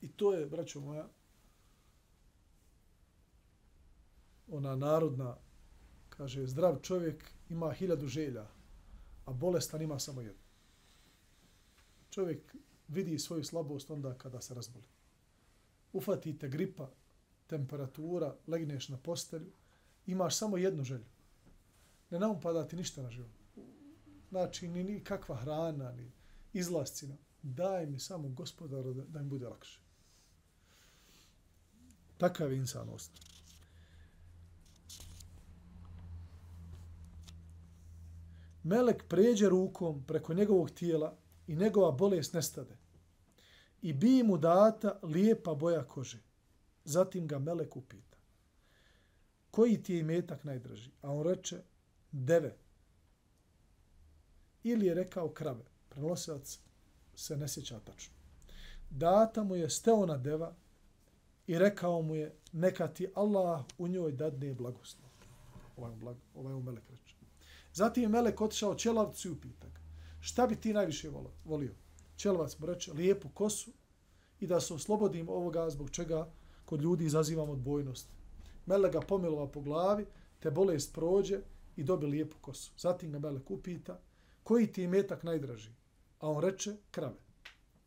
I 0.00 0.08
to 0.08 0.32
je, 0.32 0.46
braćo 0.46 0.80
moja, 0.80 1.08
ona 4.48 4.76
narodna, 4.76 5.36
kaže, 6.08 6.46
zdrav 6.46 6.78
čovjek 6.82 7.24
ima 7.48 7.72
hiljadu 7.72 8.06
želja, 8.06 8.46
a 9.24 9.32
bolestan 9.32 9.82
ima 9.82 9.98
samo 9.98 10.20
jednu. 10.20 10.42
Čovjek 12.10 12.56
vidi 12.88 13.18
svoju 13.18 13.44
slabost 13.44 13.90
onda 13.90 14.14
kada 14.14 14.40
se 14.40 14.54
razboli. 14.54 14.86
Ufatite 15.92 16.48
gripa, 16.48 16.90
temperatura, 17.46 18.34
legneš 18.46 18.88
na 18.88 18.98
postelju, 18.98 19.52
imaš 20.06 20.36
samo 20.36 20.56
jednu 20.56 20.84
želju. 20.84 21.06
Ne 22.10 22.18
naumpada 22.18 22.68
ti 22.68 22.76
ništa 22.76 23.02
na 23.02 23.10
život. 23.10 23.30
Znači, 24.28 24.68
ni, 24.68 24.84
ni 24.84 25.04
kakva 25.04 25.36
hrana, 25.36 25.92
ni 25.92 26.12
izlascina. 26.52 27.16
Daj 27.42 27.86
mi 27.86 27.98
samo 27.98 28.28
gospodaru 28.28 28.94
da, 28.94 29.04
da 29.04 29.20
im 29.20 29.28
bude 29.28 29.48
lakše. 29.48 29.80
Takav 32.18 32.52
je 32.52 32.58
insan 32.58 32.88
ostao. 32.88 33.35
Melek 38.66 39.04
pređe 39.08 39.48
rukom 39.48 40.04
preko 40.06 40.34
njegovog 40.34 40.70
tijela 40.70 41.16
i 41.46 41.56
njegova 41.56 41.92
bolest 41.92 42.34
nestade. 42.34 42.76
I 43.82 43.92
bi 43.92 44.22
mu 44.22 44.38
data 44.38 44.98
lijepa 45.02 45.54
boja 45.54 45.84
kože. 45.84 46.18
Zatim 46.84 47.26
ga 47.26 47.38
Melek 47.38 47.76
upita. 47.76 48.18
Koji 49.50 49.82
ti 49.82 49.94
je 49.94 50.00
imetak 50.00 50.44
najdraži? 50.44 50.90
A 51.02 51.12
on 51.12 51.26
reče, 51.26 51.62
deve. 52.12 52.56
Ili 54.62 54.86
je 54.86 54.94
rekao 54.94 55.28
krave. 55.28 55.64
Prenosilac 55.88 56.58
se 57.14 57.36
ne 57.36 57.48
sjeća 57.48 57.80
tačno. 57.80 58.14
Data 58.90 59.42
mu 59.42 59.56
je 59.56 59.70
steona 59.70 60.16
deva 60.16 60.54
i 61.46 61.58
rekao 61.58 62.02
mu 62.02 62.14
je, 62.14 62.34
neka 62.52 62.88
ti 62.88 63.08
Allah 63.14 63.64
u 63.78 63.88
njoj 63.88 64.12
dadne 64.12 64.54
blagoslov. 64.54 65.10
Ovaj, 65.76 66.14
ovaj 66.34 66.54
mu 66.54 66.62
Melek 66.62 66.90
reče. 66.90 67.05
Zatim 67.76 68.02
je 68.02 68.08
Melek 68.08 68.40
otišao 68.40 68.74
Čelavcu 68.74 69.28
i 69.28 69.30
upita 69.30 69.68
ga. 69.68 69.80
Šta 70.20 70.46
bi 70.46 70.56
ti 70.56 70.72
najviše 70.72 71.10
volio? 71.44 71.74
Čelavac 72.16 72.58
mu 72.58 72.66
reče 72.66 72.92
lijepu 72.92 73.28
kosu 73.28 73.70
i 74.40 74.46
da 74.46 74.60
se 74.60 74.74
oslobodim 74.74 75.28
ovoga 75.28 75.70
zbog 75.70 75.90
čega 75.90 76.30
kod 76.64 76.82
ljudi 76.82 77.04
izazivam 77.04 77.50
odbojnost. 77.50 78.08
Melek 78.66 78.92
ga 78.92 79.00
pomilova 79.00 79.48
po 79.48 79.60
glavi, 79.60 80.06
te 80.40 80.50
bolest 80.50 80.94
prođe 80.94 81.40
i 81.76 81.84
dobi 81.84 82.06
lijepu 82.06 82.36
kosu. 82.40 82.72
Zatim 82.78 83.12
ga 83.12 83.18
Melek 83.18 83.50
upita 83.50 84.00
koji 84.42 84.72
ti 84.72 84.82
je 84.82 84.88
metak 84.88 85.22
najdraži? 85.22 85.70
A 86.18 86.30
on 86.30 86.42
reče 86.42 86.76
krave. 86.90 87.20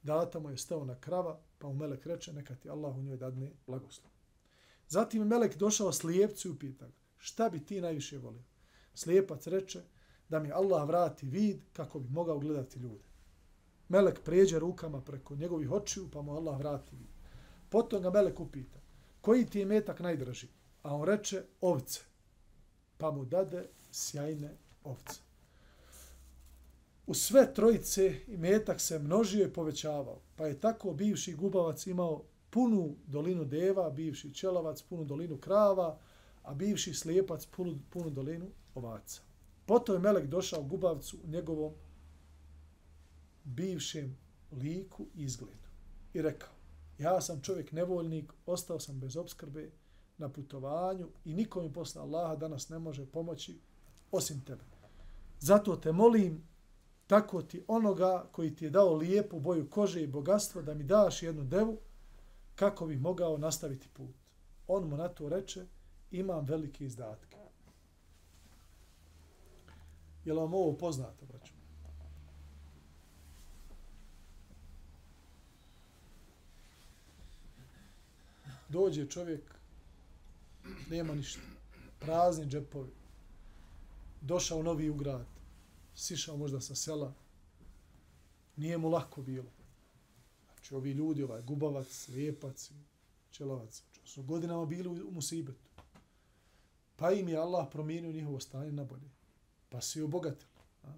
Data 0.03 0.39
mu 0.39 0.49
je 0.49 0.57
stao 0.57 0.85
na 0.85 0.99
krava, 0.99 1.39
pa 1.57 1.67
mu 1.67 1.73
Melek 1.73 2.05
reče 2.05 2.33
neka 2.33 2.55
ti 2.55 2.69
Allah 2.69 2.97
u 2.97 3.01
njoj 3.01 3.17
dadne 3.17 3.51
blagoslov. 3.67 4.11
Zatim 4.87 5.21
je 5.21 5.25
Melek 5.25 5.57
došao 5.57 5.91
slijepcu 5.91 6.47
i 6.47 6.51
upita 6.51 6.87
ga 6.87 6.97
šta 7.17 7.49
bi 7.49 7.65
ti 7.65 7.81
najviše 7.81 8.17
volio? 8.17 8.48
Slijepac 8.99 9.47
reče, 9.47 9.81
da 10.29 10.39
mi 10.39 10.51
Allah 10.51 10.87
vrati 10.87 11.25
vid 11.25 11.59
kako 11.73 11.99
bi 11.99 12.09
mogao 12.09 12.39
gledati 12.39 12.79
ljude. 12.79 13.03
Melek 13.89 14.23
pređe 14.23 14.59
rukama 14.59 15.01
preko 15.01 15.35
njegovih 15.35 15.71
očiju, 15.71 16.09
pa 16.13 16.21
mu 16.21 16.31
Allah 16.31 16.57
vrati 16.57 16.95
vid. 16.95 17.07
Potom 17.69 18.01
ga 18.01 18.09
Melek 18.09 18.39
upita, 18.39 18.79
koji 19.21 19.45
ti 19.45 19.59
je 19.59 19.65
metak 19.65 19.99
najdraži? 19.99 20.47
A 20.83 20.95
on 20.95 21.03
reče, 21.03 21.43
ovce. 21.61 22.01
Pa 22.97 23.11
mu 23.11 23.25
dade 23.25 23.69
sjajne 23.91 24.57
ovce. 24.83 25.21
U 27.07 27.13
sve 27.13 27.53
trojice 27.53 28.21
i 28.27 28.37
metak 28.37 28.81
se 28.81 28.99
množio 28.99 29.45
i 29.45 29.53
povećavao. 29.53 30.21
Pa 30.35 30.47
je 30.47 30.59
tako 30.59 30.93
bivši 30.93 31.35
gubavac 31.35 31.87
imao 31.87 32.23
punu 32.49 32.95
dolinu 33.07 33.45
deva, 33.45 33.89
bivši 33.89 34.33
čelovac 34.33 34.81
punu 34.81 35.03
dolinu 35.05 35.37
krava, 35.37 35.99
a 36.43 36.53
bivši 36.53 36.93
slijepac 36.93 37.45
punu, 37.45 37.79
punu 37.89 38.09
dolinu 38.09 38.47
ovaca. 38.79 39.21
Potom 39.65 39.95
je 39.95 39.99
Melek 39.99 40.27
došao 40.27 40.63
gubavcu 40.63 41.17
u 41.23 41.27
njegovom 41.27 41.73
bivšem 43.43 44.17
liku 44.51 45.05
i 45.15 45.23
izgledu 45.23 45.69
i 46.13 46.21
rekao, 46.21 46.49
ja 46.97 47.21
sam 47.21 47.41
čovjek 47.41 47.71
nevoljnik, 47.71 48.33
ostao 48.45 48.79
sam 48.79 48.99
bez 48.99 49.17
obskrbe 49.17 49.71
na 50.17 50.29
putovanju 50.29 51.07
i 51.25 51.33
niko 51.33 51.61
mi 51.61 51.73
posle 51.73 52.01
Allaha 52.01 52.35
danas 52.35 52.69
ne 52.69 52.79
može 52.79 53.05
pomoći 53.05 53.59
osim 54.11 54.41
tebe. 54.41 54.63
Zato 55.39 55.75
te 55.75 55.91
molim, 55.91 56.43
tako 57.07 57.41
ti 57.41 57.63
onoga 57.67 58.25
koji 58.31 58.55
ti 58.55 58.65
je 58.65 58.69
dao 58.69 58.93
lijepu 58.93 59.39
boju 59.39 59.69
kože 59.69 60.03
i 60.03 60.07
bogatstvo, 60.07 60.61
da 60.61 60.73
mi 60.73 60.83
daš 60.83 61.23
jednu 61.23 61.43
devu 61.43 61.77
kako 62.55 62.87
bi 62.87 62.97
mogao 62.97 63.37
nastaviti 63.37 63.87
put. 63.93 64.15
On 64.67 64.87
mu 64.87 64.97
na 64.97 65.07
to 65.07 65.29
reče, 65.29 65.65
imam 66.11 66.45
velike 66.45 66.85
izdatke. 66.85 67.38
Je 70.25 70.33
li 70.33 70.39
vam 70.39 70.53
ovo 70.53 70.77
poznato, 70.77 71.25
braću? 71.25 71.53
Dođe 78.69 79.09
čovjek, 79.09 79.41
nema 80.89 81.15
ništa, 81.15 81.41
prazni 81.99 82.45
džepovi, 82.45 82.91
došao 84.21 84.63
novi 84.63 84.89
u 84.89 84.93
grad, 84.93 85.25
sišao 85.95 86.37
možda 86.37 86.61
sa 86.61 86.75
sela, 86.75 87.13
nije 88.55 88.77
mu 88.77 88.89
lako 88.89 89.21
bilo. 89.21 89.51
Znači, 90.53 90.75
ovi 90.75 90.91
ljudi, 90.91 91.23
ovaj 91.23 91.41
gubavac, 91.41 92.07
lijepac, 92.07 92.71
čelovac, 93.31 93.81
znači, 93.81 94.11
su 94.11 94.23
godinama 94.23 94.65
bili 94.65 95.03
u 95.03 95.11
musibetu. 95.11 95.69
Pa 96.95 97.11
im 97.11 97.29
je 97.29 97.37
Allah 97.37 97.67
promijenio 97.71 98.11
njihovo 98.11 98.39
stanje 98.39 98.71
na 98.71 98.83
bolje. 98.83 99.18
Pa 99.69 99.81
si 99.81 100.01
obogatili. 100.01 100.51
A? 100.83 100.93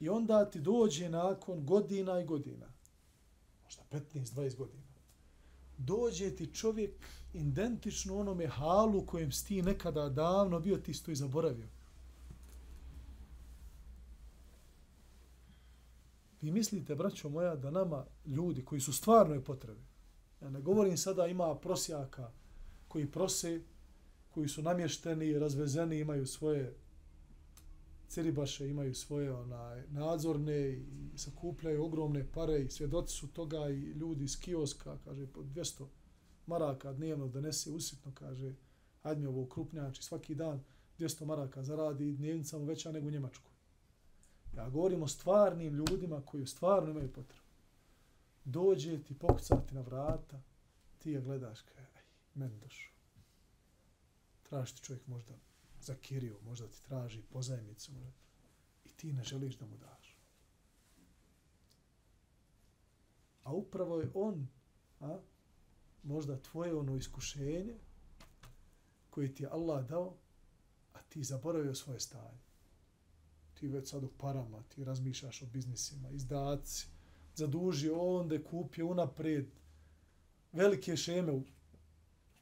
I 0.00 0.08
onda 0.08 0.50
ti 0.50 0.60
dođe 0.60 1.08
nakon 1.08 1.66
godina 1.66 2.20
i 2.20 2.24
godina, 2.24 2.66
možda 3.64 3.82
15-20 3.90 4.56
godina, 4.56 4.82
dođe 5.78 6.36
ti 6.36 6.54
čovjek 6.54 7.06
identično 7.32 8.18
onome 8.18 8.46
halu 8.46 9.06
kojem 9.06 9.32
si 9.32 9.46
ti 9.46 9.62
nekada 9.62 10.08
davno 10.08 10.60
bio 10.60 10.76
ti 10.76 10.94
sto 10.94 11.10
i 11.10 11.16
zaboravio. 11.16 11.68
Vi 16.42 16.50
mislite, 16.50 16.94
braćo 16.94 17.28
moja, 17.28 17.56
da 17.56 17.70
nama 17.70 18.06
ljudi 18.26 18.64
koji 18.64 18.80
su 18.80 18.92
stvarno 18.92 19.34
je 19.34 19.44
potrebi, 19.44 19.82
ja 20.40 20.50
ne 20.50 20.60
govorim 20.60 20.96
sada 20.96 21.26
ima 21.26 21.54
prosjaka 21.54 22.30
koji 22.88 23.10
prose, 23.10 23.62
koji 24.30 24.48
su 24.48 24.62
namješteni, 24.62 25.38
razvezeni, 25.38 25.98
imaju 25.98 26.26
svoje 26.26 26.76
ceribaše, 28.08 28.68
imaju 28.68 28.94
svoje 28.94 29.32
onaj, 29.32 29.82
nadzorne 29.88 30.70
i 30.70 31.18
sakupljaju 31.18 31.84
ogromne 31.84 32.32
pare 32.32 32.62
i 32.62 32.70
svjedoci 32.70 33.14
su 33.14 33.28
toga 33.28 33.68
i 33.68 33.80
ljudi 33.80 34.24
iz 34.24 34.40
kioska, 34.40 34.98
kaže, 35.04 35.26
po 35.26 35.40
200 35.40 35.86
maraka 36.46 36.92
dnevno 36.92 37.28
donese 37.28 37.70
usitno, 37.70 38.12
kaže, 38.14 38.54
hajde 39.02 39.20
mi 39.20 39.26
ovo 39.26 39.46
krupnjači, 39.46 40.02
svaki 40.02 40.34
dan 40.34 40.64
200 40.98 41.24
maraka 41.24 41.62
zaradi, 41.62 42.12
dnevnica 42.12 42.58
mu 42.58 42.64
veća 42.64 42.92
nego 42.92 43.08
u 43.08 43.10
Njemačkoj. 43.10 43.52
Ja 44.56 44.68
govorim 44.68 45.02
o 45.02 45.08
stvarnim 45.08 45.74
ljudima 45.74 46.22
koji 46.26 46.46
stvarno 46.46 46.90
imaju 46.90 47.12
potrebu. 47.12 47.48
Dođe 48.44 49.02
ti 49.02 49.18
pokucati 49.18 49.74
na 49.74 49.80
vrata, 49.80 50.40
ti 50.98 51.10
je 51.10 51.20
gledaš, 51.20 51.60
kaj, 51.60 51.84
meni 52.34 52.58
došao. 52.58 52.92
Traži 54.42 54.74
ti 54.74 54.82
čovjek 54.82 55.06
možda 55.06 55.47
za 55.80 55.94
kiriju, 55.94 56.38
možda 56.44 56.68
ti 56.68 56.82
traži 56.82 57.22
pozajmicu, 57.22 57.92
možda. 57.92 58.12
i 58.84 58.88
ti 58.88 59.12
ne 59.12 59.24
želiš 59.24 59.56
da 59.56 59.66
mu 59.66 59.76
daš. 59.76 60.16
A 63.42 63.52
upravo 63.52 64.00
je 64.00 64.10
on, 64.14 64.48
a, 65.00 65.18
možda 66.02 66.42
tvoje 66.42 66.74
ono 66.74 66.96
iskušenje 66.96 67.74
koje 69.10 69.34
ti 69.34 69.42
je 69.42 69.48
Allah 69.48 69.86
dao, 69.86 70.16
a 70.92 71.02
ti 71.02 71.24
zaboravio 71.24 71.74
svoje 71.74 72.00
stanje 72.00 72.48
ti 73.60 73.68
već 73.68 73.88
sad 73.88 74.04
u 74.04 74.08
parama, 74.08 74.62
ti 74.62 74.84
razmišljaš 74.84 75.42
o 75.42 75.46
biznisima, 75.46 76.10
izdaci, 76.10 76.86
zadužio 77.34 78.00
onda, 78.00 78.44
kupio 78.44 78.86
unapred, 78.86 79.46
velike 80.52 80.96
šeme, 80.96 81.42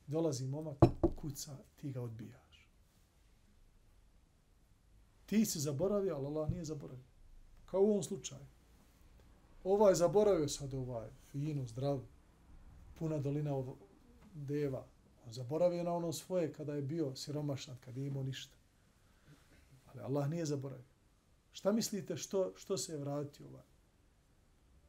dolazi 0.06 0.46
momak, 0.46 0.76
kuca, 1.16 1.58
ti 1.76 1.92
ga 1.92 2.02
odbijaš. 2.02 2.45
Ti 5.26 5.44
si 5.44 5.60
zaboravio, 5.60 6.16
ali 6.16 6.26
Allah 6.26 6.50
nije 6.50 6.64
zaboravio. 6.64 7.04
Kao 7.66 7.80
u 7.80 7.90
ovom 7.90 8.02
slučaju. 8.02 8.46
Ovaj 9.64 9.94
zaboravio 9.94 10.48
sad 10.48 10.74
ovaj, 10.74 11.08
finu, 11.30 11.66
zdrav, 11.66 12.00
puna 12.98 13.18
dolina 13.18 13.56
od 13.56 13.66
deva. 14.34 14.86
On 15.26 15.32
zaboravio 15.32 15.82
na 15.82 15.94
ono 15.94 16.12
svoje 16.12 16.52
kada 16.52 16.74
je 16.74 16.82
bio 16.82 17.14
siromašan, 17.14 17.76
kada 17.84 18.00
je 18.00 18.06
imao 18.06 18.22
ništa. 18.22 18.56
Ali 19.86 20.00
Allah 20.00 20.28
nije 20.30 20.46
zaboravio. 20.46 20.84
Šta 21.52 21.72
mislite 21.72 22.16
što, 22.16 22.52
što 22.56 22.76
se 22.76 22.92
je 22.92 22.98
vratio 22.98 23.46
ovaj? 23.46 23.64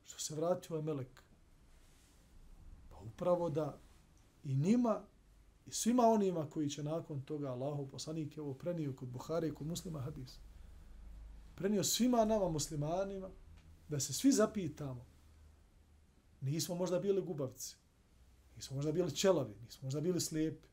Što 0.04 0.19
se 0.19 0.36
vratio 0.36 0.76
ovaj 0.76 0.86
melek? 0.86 1.23
Pa 2.89 2.97
upravo 2.97 3.50
da 3.50 3.80
i 4.43 4.56
njima 4.56 5.02
i 5.67 5.71
svima 5.71 6.03
onima 6.03 6.49
koji 6.49 6.69
će 6.69 6.84
nakon 6.84 7.21
toga 7.21 7.47
Allahu 7.47 7.88
poslanik 7.88 8.38
je 8.38 8.43
ovo 8.43 8.53
prenio 8.53 8.93
kod 8.93 9.10
Buhari 9.10 9.47
i 9.47 9.53
kod 9.53 9.67
muslima 9.67 10.01
hadis. 10.01 10.39
Prenio 11.56 11.84
svima 11.84 12.25
nama 12.25 12.49
muslimanima 12.49 13.30
da 13.89 13.99
se 13.99 14.13
svi 14.13 14.32
zapitamo. 14.32 15.06
Nismo 16.41 16.75
možda 16.75 16.99
bili 16.99 17.21
gubavci. 17.21 17.75
Nismo 18.56 18.75
možda 18.75 18.91
bili 18.91 19.15
čelavi. 19.15 19.56
Nismo 19.65 19.86
možda 19.86 20.01
bili 20.01 20.21
slijepi. 20.21 20.67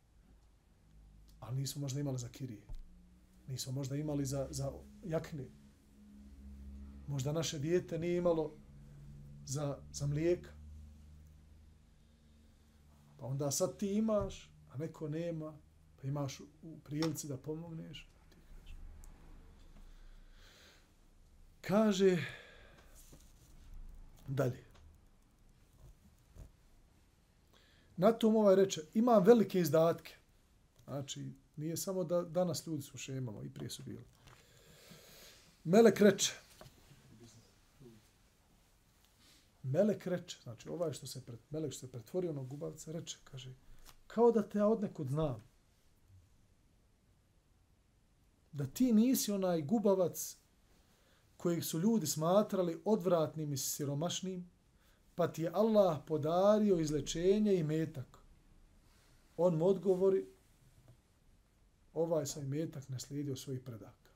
Ali 1.41 1.57
nismo 1.57 1.81
možda 1.81 2.01
imali 2.01 2.19
za 2.19 2.29
kirije. 2.29 2.67
Nismo 3.49 3.73
možda 3.73 3.97
imali 3.97 4.25
za, 4.25 4.49
za 4.51 4.73
jakne. 5.05 5.49
Možda 7.07 7.33
naše 7.33 7.59
dijete 7.59 7.99
nije 7.99 8.17
imalo 8.17 8.57
za, 9.47 9.79
za 9.93 10.07
mlijeka. 10.07 10.51
Pa 13.17 13.27
onda 13.27 13.51
sad 13.51 13.79
ti 13.79 13.95
imaš, 13.95 14.54
a 14.75 14.79
neko 14.79 15.09
nema, 15.09 15.59
pa 16.03 16.09
imaš 16.09 16.41
u 16.41 16.79
prilici 16.85 17.29
da 17.29 17.37
pomogneš. 17.37 18.09
Pa 18.19 18.37
kaže 21.61 22.25
dalje. 24.27 24.65
Na 27.97 28.13
tom 28.13 28.37
ovaj 28.37 28.57
reče, 28.57 28.81
imam 28.95 29.25
velike 29.25 29.61
izdatke. 29.61 30.15
Znači, 30.85 31.33
nije 31.57 31.77
samo 31.77 32.05
da 32.05 32.23
danas 32.23 32.67
ljudi 32.67 32.83
su 32.83 32.99
šemama 32.99 33.43
i 33.43 33.51
prije 33.51 33.71
su 33.71 33.83
bili. 33.83 34.05
Melek 35.65 36.01
reče, 36.01 36.33
Melek 39.63 40.07
reče, 40.07 40.37
znači 40.43 40.69
ovaj 40.69 40.93
što 40.93 41.07
se 41.07 41.25
pred, 41.25 41.39
Melek 41.51 41.73
što 41.73 41.87
se 41.87 41.93
pretvorio 41.93 42.33
na 42.33 42.43
gubavca 42.43 42.93
reče, 42.93 43.19
kaže, 43.25 43.55
kao 44.15 44.31
da 44.33 44.43
te 44.49 44.59
ja 44.59 44.67
odnekud 44.67 45.09
znam. 45.09 45.43
Da 48.53 48.67
ti 48.67 48.93
nisi 48.93 49.33
onaj 49.33 49.63
gubavac 49.63 50.37
kojeg 51.37 51.65
su 51.65 51.81
ljudi 51.81 52.07
smatrali 52.07 52.81
odvratnim 52.85 53.53
i 53.53 53.57
siromašnim, 53.57 54.51
pa 55.15 55.29
ti 55.29 55.43
je 55.43 55.51
Allah 55.55 55.99
podario 56.07 56.79
izlečenje 56.79 57.55
i 57.55 57.63
metak. 57.63 58.19
On 59.37 59.57
mu 59.57 59.67
odgovori, 59.67 60.27
ovaj 61.95 62.27
sam 62.27 62.49
metak 62.49 62.89
naslijedio 62.89 63.37
svojih 63.37 63.61
predaka. 63.61 64.11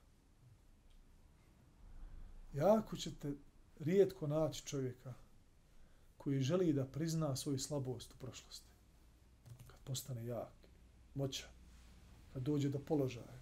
Jako 2.52 2.96
ćete 2.96 3.32
rijetko 3.78 4.26
naći 4.26 4.66
čovjeka 4.66 5.14
koji 6.16 6.40
želi 6.40 6.72
da 6.72 6.86
prizna 6.86 7.36
svoju 7.36 7.58
slabost 7.58 8.14
u 8.14 8.16
prošlosti. 8.16 8.77
Postane 9.88 10.26
jak, 10.26 10.68
moćan, 11.14 11.48
kad 12.32 12.42
dođe 12.42 12.68
do 12.68 12.78
položaja. 12.78 13.38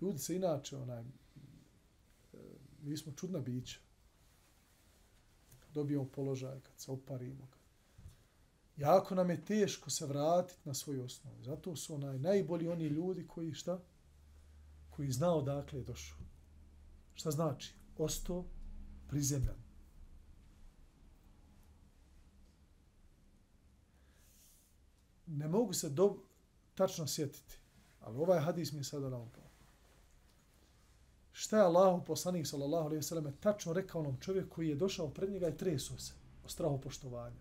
Ljudi 0.00 0.18
se 0.18 0.36
inače, 0.36 0.76
onaj, 0.76 1.00
e, 1.00 1.04
mi 2.82 2.96
smo 2.96 3.12
čudna 3.12 3.40
bića. 3.40 3.78
Dobijemo 5.74 6.04
položaj, 6.04 6.60
kad 6.60 6.80
se 6.80 6.90
oparimo. 6.90 7.46
Kad... 7.50 7.60
Jako 8.76 9.14
nam 9.14 9.30
je 9.30 9.44
teško 9.44 9.90
se 9.90 10.06
vratiti 10.06 10.60
na 10.64 10.74
svoju 10.74 11.04
osnovu. 11.04 11.42
Zato 11.42 11.76
su 11.76 11.94
onaj 11.94 12.18
najbolji 12.18 12.68
oni 12.68 12.86
ljudi 12.86 13.26
koji 13.26 13.52
šta? 13.52 13.80
Koji 14.90 15.10
znao 15.10 15.38
odakle 15.38 15.78
je 15.78 15.84
došao. 15.84 16.18
Šta 17.14 17.30
znači? 17.30 17.74
Osto 17.98 18.46
prizemljan. 19.08 19.65
Ne 25.26 25.48
mogu 25.48 25.72
se 25.72 25.88
do, 25.88 26.16
tačno 26.74 27.06
sjetiti, 27.06 27.58
ali 28.00 28.18
ovaj 28.18 28.40
hadis 28.40 28.72
mi 28.72 28.78
je 28.78 28.84
sada 28.84 29.08
na 29.08 29.18
upao. 29.18 29.46
Šta 31.32 31.56
je 31.56 31.62
Allahu 31.62 32.04
poslanik 32.04 32.46
sallallahu 32.46 32.84
alejhi 32.84 32.98
ve 32.98 33.02
selleme 33.02 33.32
tačno 33.40 33.72
rekao 33.72 34.00
onom 34.00 34.16
čovjeku 34.20 34.54
koji 34.54 34.68
je 34.68 34.74
došao 34.74 35.10
pred 35.10 35.30
njega 35.30 35.48
i 35.48 35.56
tresuo 35.56 35.98
se 35.98 36.12
od 36.44 36.50
strahu 36.50 36.80
poštovanja. 36.80 37.36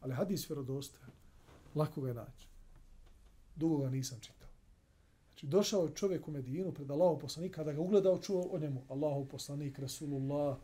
Ali 0.00 0.14
hadis 0.14 0.50
vjerodostojan. 0.50 1.10
Lako 1.74 2.00
ga 2.00 2.08
je 2.08 2.14
naći. 2.14 2.48
Dugo 3.56 3.76
ga 3.76 3.90
nisam 3.90 4.20
čitao. 4.20 4.48
Znači, 5.28 5.46
došao 5.46 5.82
je 5.82 5.94
čovjek 5.94 6.28
u 6.28 6.30
Medinu 6.30 6.72
pred 6.72 6.90
Allahu 6.90 7.18
poslanika, 7.18 7.64
da 7.64 7.72
ga 7.72 7.80
ugledao, 7.80 8.18
čuo 8.18 8.48
o 8.50 8.58
njemu. 8.58 8.82
Allahu 8.88 9.28
poslanik, 9.28 9.78
Rasulullah, 9.78 10.58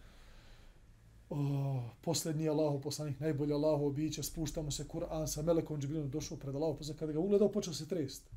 o, 1.30 1.82
posljednji 2.00 2.48
Allahu 2.48 2.80
poslanik, 2.80 3.20
najbolji 3.20 3.52
Allahu 3.52 3.90
biće, 3.90 4.22
spuštamo 4.22 4.70
se 4.70 4.88
Kur'an 4.88 5.26
sa 5.26 5.42
Melekom 5.42 5.80
Džibrilom, 5.80 6.10
došao 6.10 6.38
pred 6.38 6.54
Allahu 6.54 6.78
poslanik, 6.78 6.98
kada 6.98 7.12
ga 7.12 7.20
ugledao, 7.20 7.52
počeo 7.52 7.74
se 7.74 7.88
trest. 7.88 8.30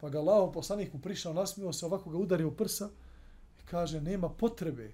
Pa 0.00 0.08
ga 0.08 0.18
Allahu 0.18 0.52
poslanik 0.52 0.92
mu 0.92 1.00
prišao, 1.00 1.32
nasmio 1.32 1.72
se, 1.72 1.86
ovako 1.86 2.10
ga 2.10 2.18
udario 2.18 2.48
u 2.48 2.56
prsa 2.56 2.88
i 3.62 3.66
kaže, 3.66 4.00
nema 4.00 4.28
potrebe 4.28 4.92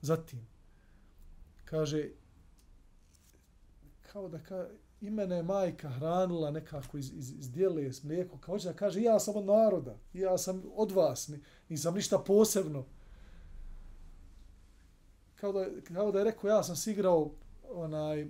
za 0.00 0.16
tim. 0.16 0.46
Kaže, 1.64 2.08
kao 4.12 4.28
da 4.28 4.38
ka, 4.38 4.68
i 5.00 5.10
mene 5.10 5.36
je 5.36 5.42
majka 5.42 5.88
hranila 5.88 6.50
nekako 6.50 6.98
iz, 6.98 7.12
iz, 7.14 7.30
iz 7.30 7.52
dijele 7.52 7.92
s 7.92 8.02
mlijeko, 8.02 8.38
kao 8.38 8.58
da 8.58 8.72
kaže, 8.72 9.02
ja 9.02 9.20
sam 9.20 9.36
od 9.36 9.44
naroda, 9.44 9.96
ja 10.12 10.38
sam 10.38 10.62
od 10.74 10.92
vas, 10.92 11.30
nisam 11.68 11.94
ništa 11.94 12.18
posebno. 12.18 12.84
Kao 15.40 15.52
da, 15.52 15.66
kao 15.82 16.12
da 16.12 16.18
je 16.18 16.24
rekao, 16.24 16.48
ja 16.48 16.62
sam 16.62 16.76
si 16.76 16.90
igrao 16.90 17.30
onaj, 17.70 18.26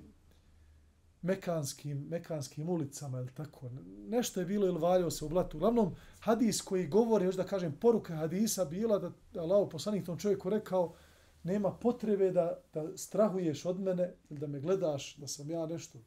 mekanskim, 1.23 2.07
mekanskim 2.09 2.69
ulicama 2.69 3.19
ili 3.19 3.35
tako. 3.35 3.71
Nešto 4.09 4.41
je 4.41 4.47
bilo 4.47 4.67
ili 4.67 4.79
valjao 4.79 5.11
se 5.11 5.25
u 5.25 5.29
blatu. 5.29 5.57
Uglavnom, 5.57 5.95
hadis 6.21 6.63
koji 6.63 6.87
govori, 6.87 7.25
još 7.25 7.37
da 7.37 7.45
kažem, 7.45 7.77
poruka 7.81 8.17
hadisa 8.17 8.65
bila 8.65 8.99
da, 8.99 9.11
da 9.33 9.41
Allah 9.41 9.69
poslanik 9.71 10.07
tom 10.07 10.19
čovjeku 10.19 10.51
rekao 10.51 10.95
nema 11.43 11.71
potrebe 11.71 12.31
da, 12.31 12.59
da 12.75 12.97
strahuješ 12.97 13.65
od 13.65 13.81
mene 13.81 14.15
ili 14.31 14.41
da 14.41 14.47
me 14.47 14.61
gledaš 14.61 15.17
da 15.17 15.27
sam 15.27 15.51
ja 15.51 15.67
nešto 15.67 15.99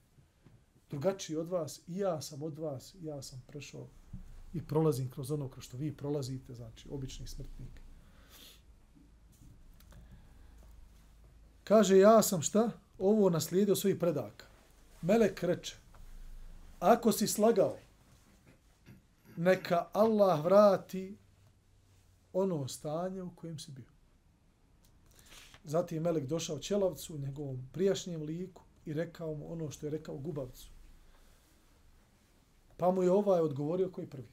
drugačiji 0.89 1.37
od 1.37 1.49
vas. 1.49 1.81
I 1.87 1.97
ja 1.97 2.21
sam 2.21 2.43
od 2.43 2.59
vas, 2.59 2.95
ja 3.01 3.21
sam 3.21 3.43
prešao 3.47 3.87
i 4.53 4.67
prolazim 4.67 5.09
kroz 5.09 5.31
ono 5.31 5.49
kroz 5.49 5.63
što 5.63 5.77
vi 5.77 5.97
prolazite, 5.97 6.53
znači 6.53 6.89
obični 6.91 7.27
smrtnik. 7.27 7.80
Kaže, 11.71 11.97
ja 11.97 12.21
sam 12.21 12.41
šta? 12.41 12.71
Ovo 12.99 13.29
naslijedio 13.29 13.75
svojih 13.75 13.97
predaka. 13.99 14.45
Melek 15.01 15.43
reče, 15.43 15.75
ako 16.79 17.11
si 17.11 17.27
slagao, 17.27 17.77
neka 19.37 19.87
Allah 19.93 20.43
vrati 20.43 21.17
ono 22.33 22.67
stanje 22.67 23.23
u 23.23 23.35
kojem 23.35 23.59
si 23.59 23.71
bio. 23.71 23.85
Zatim 25.63 26.03
Melek 26.03 26.25
došao 26.25 26.59
Ćelavcu, 26.59 27.17
njegovom 27.17 27.69
prijašnjem 27.73 28.21
liku, 28.21 28.61
i 28.85 28.93
rekao 28.93 29.33
mu 29.33 29.53
ono 29.53 29.71
što 29.71 29.85
je 29.85 29.91
rekao 29.91 30.17
Gubavcu. 30.17 30.69
Pa 32.77 32.91
mu 32.91 33.03
je 33.03 33.11
ovaj 33.11 33.41
odgovorio 33.41 33.91
koji 33.91 34.07
prvi. 34.07 34.31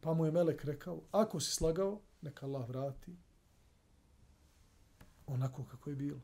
Pa 0.00 0.14
mu 0.14 0.24
je 0.24 0.32
Melek 0.32 0.64
rekao, 0.64 1.00
ako 1.12 1.40
si 1.40 1.52
slagao, 1.52 2.00
neka 2.22 2.46
Allah 2.46 2.68
vrati 2.68 3.27
onako 5.32 5.64
kako 5.64 5.90
je 5.90 5.96
bilo. 5.96 6.20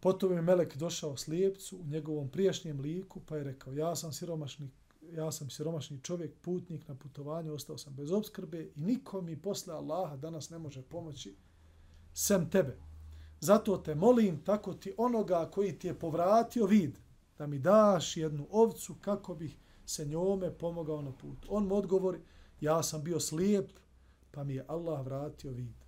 Potom 0.00 0.32
je 0.32 0.42
Melek 0.42 0.76
došao 0.76 1.16
slijepcu 1.16 1.78
u 1.78 1.86
njegovom 1.86 2.28
prijašnjem 2.28 2.80
liku, 2.80 3.20
pa 3.20 3.36
je 3.36 3.44
rekao, 3.44 3.72
ja 3.72 3.96
sam 3.96 4.12
siromašni, 4.12 4.70
ja 5.12 5.32
sam 5.32 5.50
siromašni 5.50 6.00
čovjek, 6.02 6.34
putnik 6.42 6.88
na 6.88 6.94
putovanju, 6.94 7.54
ostao 7.54 7.78
sam 7.78 7.94
bez 7.94 8.12
obskrbe 8.12 8.62
i 8.62 8.80
niko 8.80 9.20
mi 9.20 9.42
posle 9.42 9.74
Allaha 9.74 10.16
danas 10.16 10.50
ne 10.50 10.58
može 10.58 10.82
pomoći 10.82 11.36
sem 12.14 12.50
tebe. 12.50 12.78
Zato 13.40 13.76
te 13.76 13.94
molim, 13.94 14.44
tako 14.44 14.74
ti 14.74 14.94
onoga 14.96 15.50
koji 15.52 15.78
ti 15.78 15.86
je 15.86 15.98
povratio 15.98 16.66
vid, 16.66 16.98
da 17.38 17.46
mi 17.46 17.58
daš 17.58 18.16
jednu 18.16 18.46
ovcu 18.50 18.94
kako 19.00 19.34
bih 19.34 19.56
se 19.86 20.06
njome 20.06 20.58
pomogao 20.58 21.02
na 21.02 21.12
put. 21.12 21.46
On 21.48 21.66
mu 21.66 21.74
odgovori, 21.74 22.20
ja 22.60 22.82
sam 22.82 23.04
bio 23.04 23.20
slijep, 23.20 23.70
pa 24.30 24.44
mi 24.44 24.54
je 24.54 24.64
Allah 24.68 25.04
vratio 25.04 25.52
vid. 25.52 25.85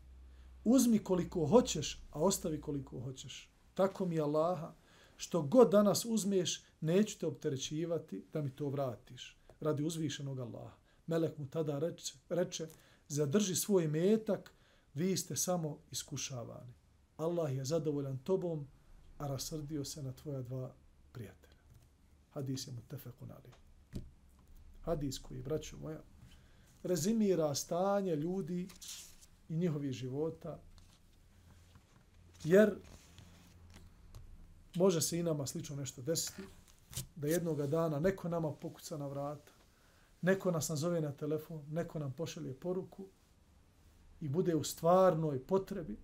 Uzmi 0.71 0.99
koliko 0.99 1.47
hoćeš, 1.47 2.03
a 2.11 2.21
ostavi 2.21 2.61
koliko 2.61 3.01
hoćeš 3.01 3.51
tako 3.75 4.07
mi 4.07 4.21
Allaha, 4.21 4.75
što 5.17 5.43
god 5.43 5.71
danas 5.71 6.05
uzmeš, 6.05 6.63
neću 6.81 7.19
te 7.19 7.27
opterećivati 7.27 8.25
da 8.33 8.43
mi 8.43 8.51
to 8.51 8.69
vratiš 8.69 9.39
radi 9.61 9.85
uzvišenog 9.85 10.39
Allaha. 10.39 10.77
Melek 11.07 11.39
mu 11.39 11.47
tada 11.51 11.79
reče, 11.79 12.15
reče 12.29 12.69
zadrži 13.09 13.55
svoj 13.57 13.89
metak, 13.89 14.53
vi 14.95 15.17
ste 15.17 15.37
samo 15.37 15.79
iskušavani. 15.91 16.75
Allah 17.17 17.57
je 17.57 17.65
zadovoljan 17.65 18.19
tobom, 18.19 18.67
a 19.19 19.27
rasrdio 19.27 19.85
se 19.85 20.03
na 20.03 20.13
tvoja 20.13 20.43
dva 20.43 20.75
prijatelja. 21.13 21.63
Hadis 22.31 22.67
je 22.67 22.73
mu 22.73 22.81
tefekun 22.89 23.31
ali. 23.31 23.53
Hadis 24.81 25.19
koji, 25.19 25.43
braćo 25.43 25.77
moja, 25.77 26.01
rezimira 26.83 27.55
stanje 27.55 28.17
ljudi 28.17 28.69
i 29.49 29.57
njihovih 29.57 29.93
života, 29.93 30.61
jer 32.45 32.75
može 34.77 35.01
se 35.01 35.19
i 35.19 35.23
nama 35.23 35.47
slično 35.47 35.77
nešto 35.77 36.03
desiti, 36.03 36.43
da 37.17 37.27
jednoga 37.27 37.67
dana 37.67 38.01
neko 38.01 38.29
nama 38.29 38.53
pokuca 38.53 38.97
na 38.97 39.07
vrata, 39.07 39.53
neko 40.23 40.51
nas 40.51 40.69
nazove 40.69 41.01
na 41.01 41.13
telefon, 41.13 41.63
neko 41.71 41.99
nam 41.99 42.13
pošalje 42.13 42.55
poruku 42.55 43.07
i 44.21 44.29
bude 44.29 44.55
u 44.55 44.65
stvarnoj 44.65 45.47
potrebi, 45.47 45.97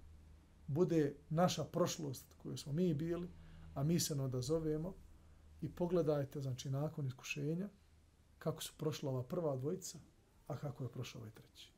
bude 0.66 1.16
naša 1.30 1.64
prošlost 1.64 2.24
koju 2.42 2.56
smo 2.56 2.72
mi 2.72 2.94
bili, 2.94 3.28
a 3.74 3.82
mi 3.82 4.00
se 4.00 4.14
ne 4.14 4.22
odazovemo 4.22 4.94
i 5.62 5.68
pogledajte, 5.68 6.40
znači, 6.40 6.70
nakon 6.70 7.06
iskušenja, 7.06 7.68
kako 8.38 8.62
su 8.62 8.72
prošla 8.78 9.10
ova 9.10 9.22
prva 9.22 9.56
dvojica, 9.56 9.98
a 10.48 10.56
kako 10.56 10.84
je 10.84 10.92
prošao 10.92 11.20
ovaj 11.20 11.30
treći. 11.30 11.73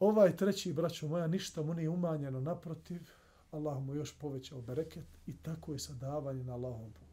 Ovaj 0.00 0.36
treći, 0.36 0.72
braćo 0.72 1.08
moja, 1.08 1.26
ništa 1.26 1.62
mu 1.62 1.74
nije 1.74 1.88
umanjeno, 1.88 2.40
naprotiv, 2.40 3.00
Allah 3.50 3.82
mu 3.82 3.94
još 3.94 4.18
povećao 4.18 4.60
bereket 4.62 5.06
i 5.26 5.36
tako 5.36 5.72
je 5.72 5.78
sadavanje 5.78 6.44
na 6.44 6.54
Allahom 6.54 6.92
putu. 6.92 7.06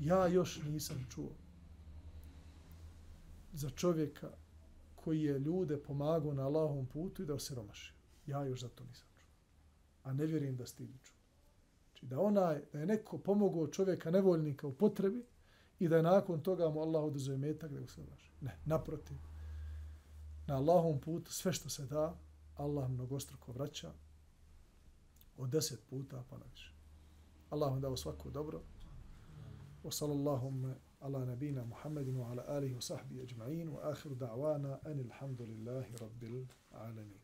Ja 0.00 0.26
još 0.26 0.60
nisam 0.62 1.06
čuo 1.10 1.30
za 3.52 3.70
čovjeka 3.70 4.30
koji 4.94 5.22
je 5.22 5.38
ljude 5.38 5.82
pomagao 5.82 6.34
na 6.34 6.46
Allahom 6.46 6.86
putu 6.86 7.22
i 7.22 7.26
da 7.26 7.34
osiromaši. 7.34 7.94
Ja 8.26 8.44
još 8.44 8.60
za 8.60 8.68
to 8.68 8.84
nisam 8.84 9.08
čuo. 9.18 9.30
A 10.02 10.12
ne 10.12 10.26
vjerujem 10.26 10.56
da 10.56 10.66
stigu 10.66 10.98
čuo. 11.02 11.16
Znači 11.88 12.06
da, 12.06 12.20
onaj, 12.20 12.62
da 12.72 12.80
je 12.80 12.86
neko 12.86 13.18
pomogao 13.18 13.66
čovjeka 13.66 14.10
nevoljnika 14.10 14.66
u 14.66 14.74
potrebi 14.74 15.24
i 15.78 15.88
da 15.88 15.96
je 15.96 16.02
nakon 16.02 16.42
toga 16.42 16.68
mu 16.68 16.80
Allah 16.80 17.04
oduzuje 17.04 17.38
metak 17.38 17.72
da 17.72 17.78
ga 17.78 17.84
osiromaši. 17.84 18.30
Ne, 18.40 18.58
naprotiv. 18.64 19.16
Na 20.48 20.56
Allahom 20.56 21.00
putu 21.00 21.32
sve 21.32 21.52
što 21.52 21.68
se 21.68 21.86
da, 21.86 22.16
Allah 22.56 22.90
mnogostruko 22.90 23.52
vraća 23.52 23.92
od 25.36 25.50
deset 25.50 25.80
puta 25.90 26.24
pa 26.30 26.38
na 26.38 26.44
više. 26.50 26.72
Allah 27.50 27.70
vam 27.70 27.80
dao 27.80 27.96
svako 27.96 28.30
dobro. 28.30 28.60
Wa 29.84 29.90
sallallahu 29.90 30.52
ala 31.00 31.24
nabina 31.24 31.64
Muhammedin 31.64 32.16
wa 32.16 32.30
ala 32.30 32.44
alihi 32.48 32.74
wa 32.74 32.80
sahbihi 32.80 33.22
ajma'in 33.22 33.68
wa 33.68 33.90
akhiru 33.90 34.14
da'wana 34.14 34.78
anil 34.84 35.10
hamdulillahi 35.12 35.96
rabbil 35.96 36.46
alamin. 36.70 37.18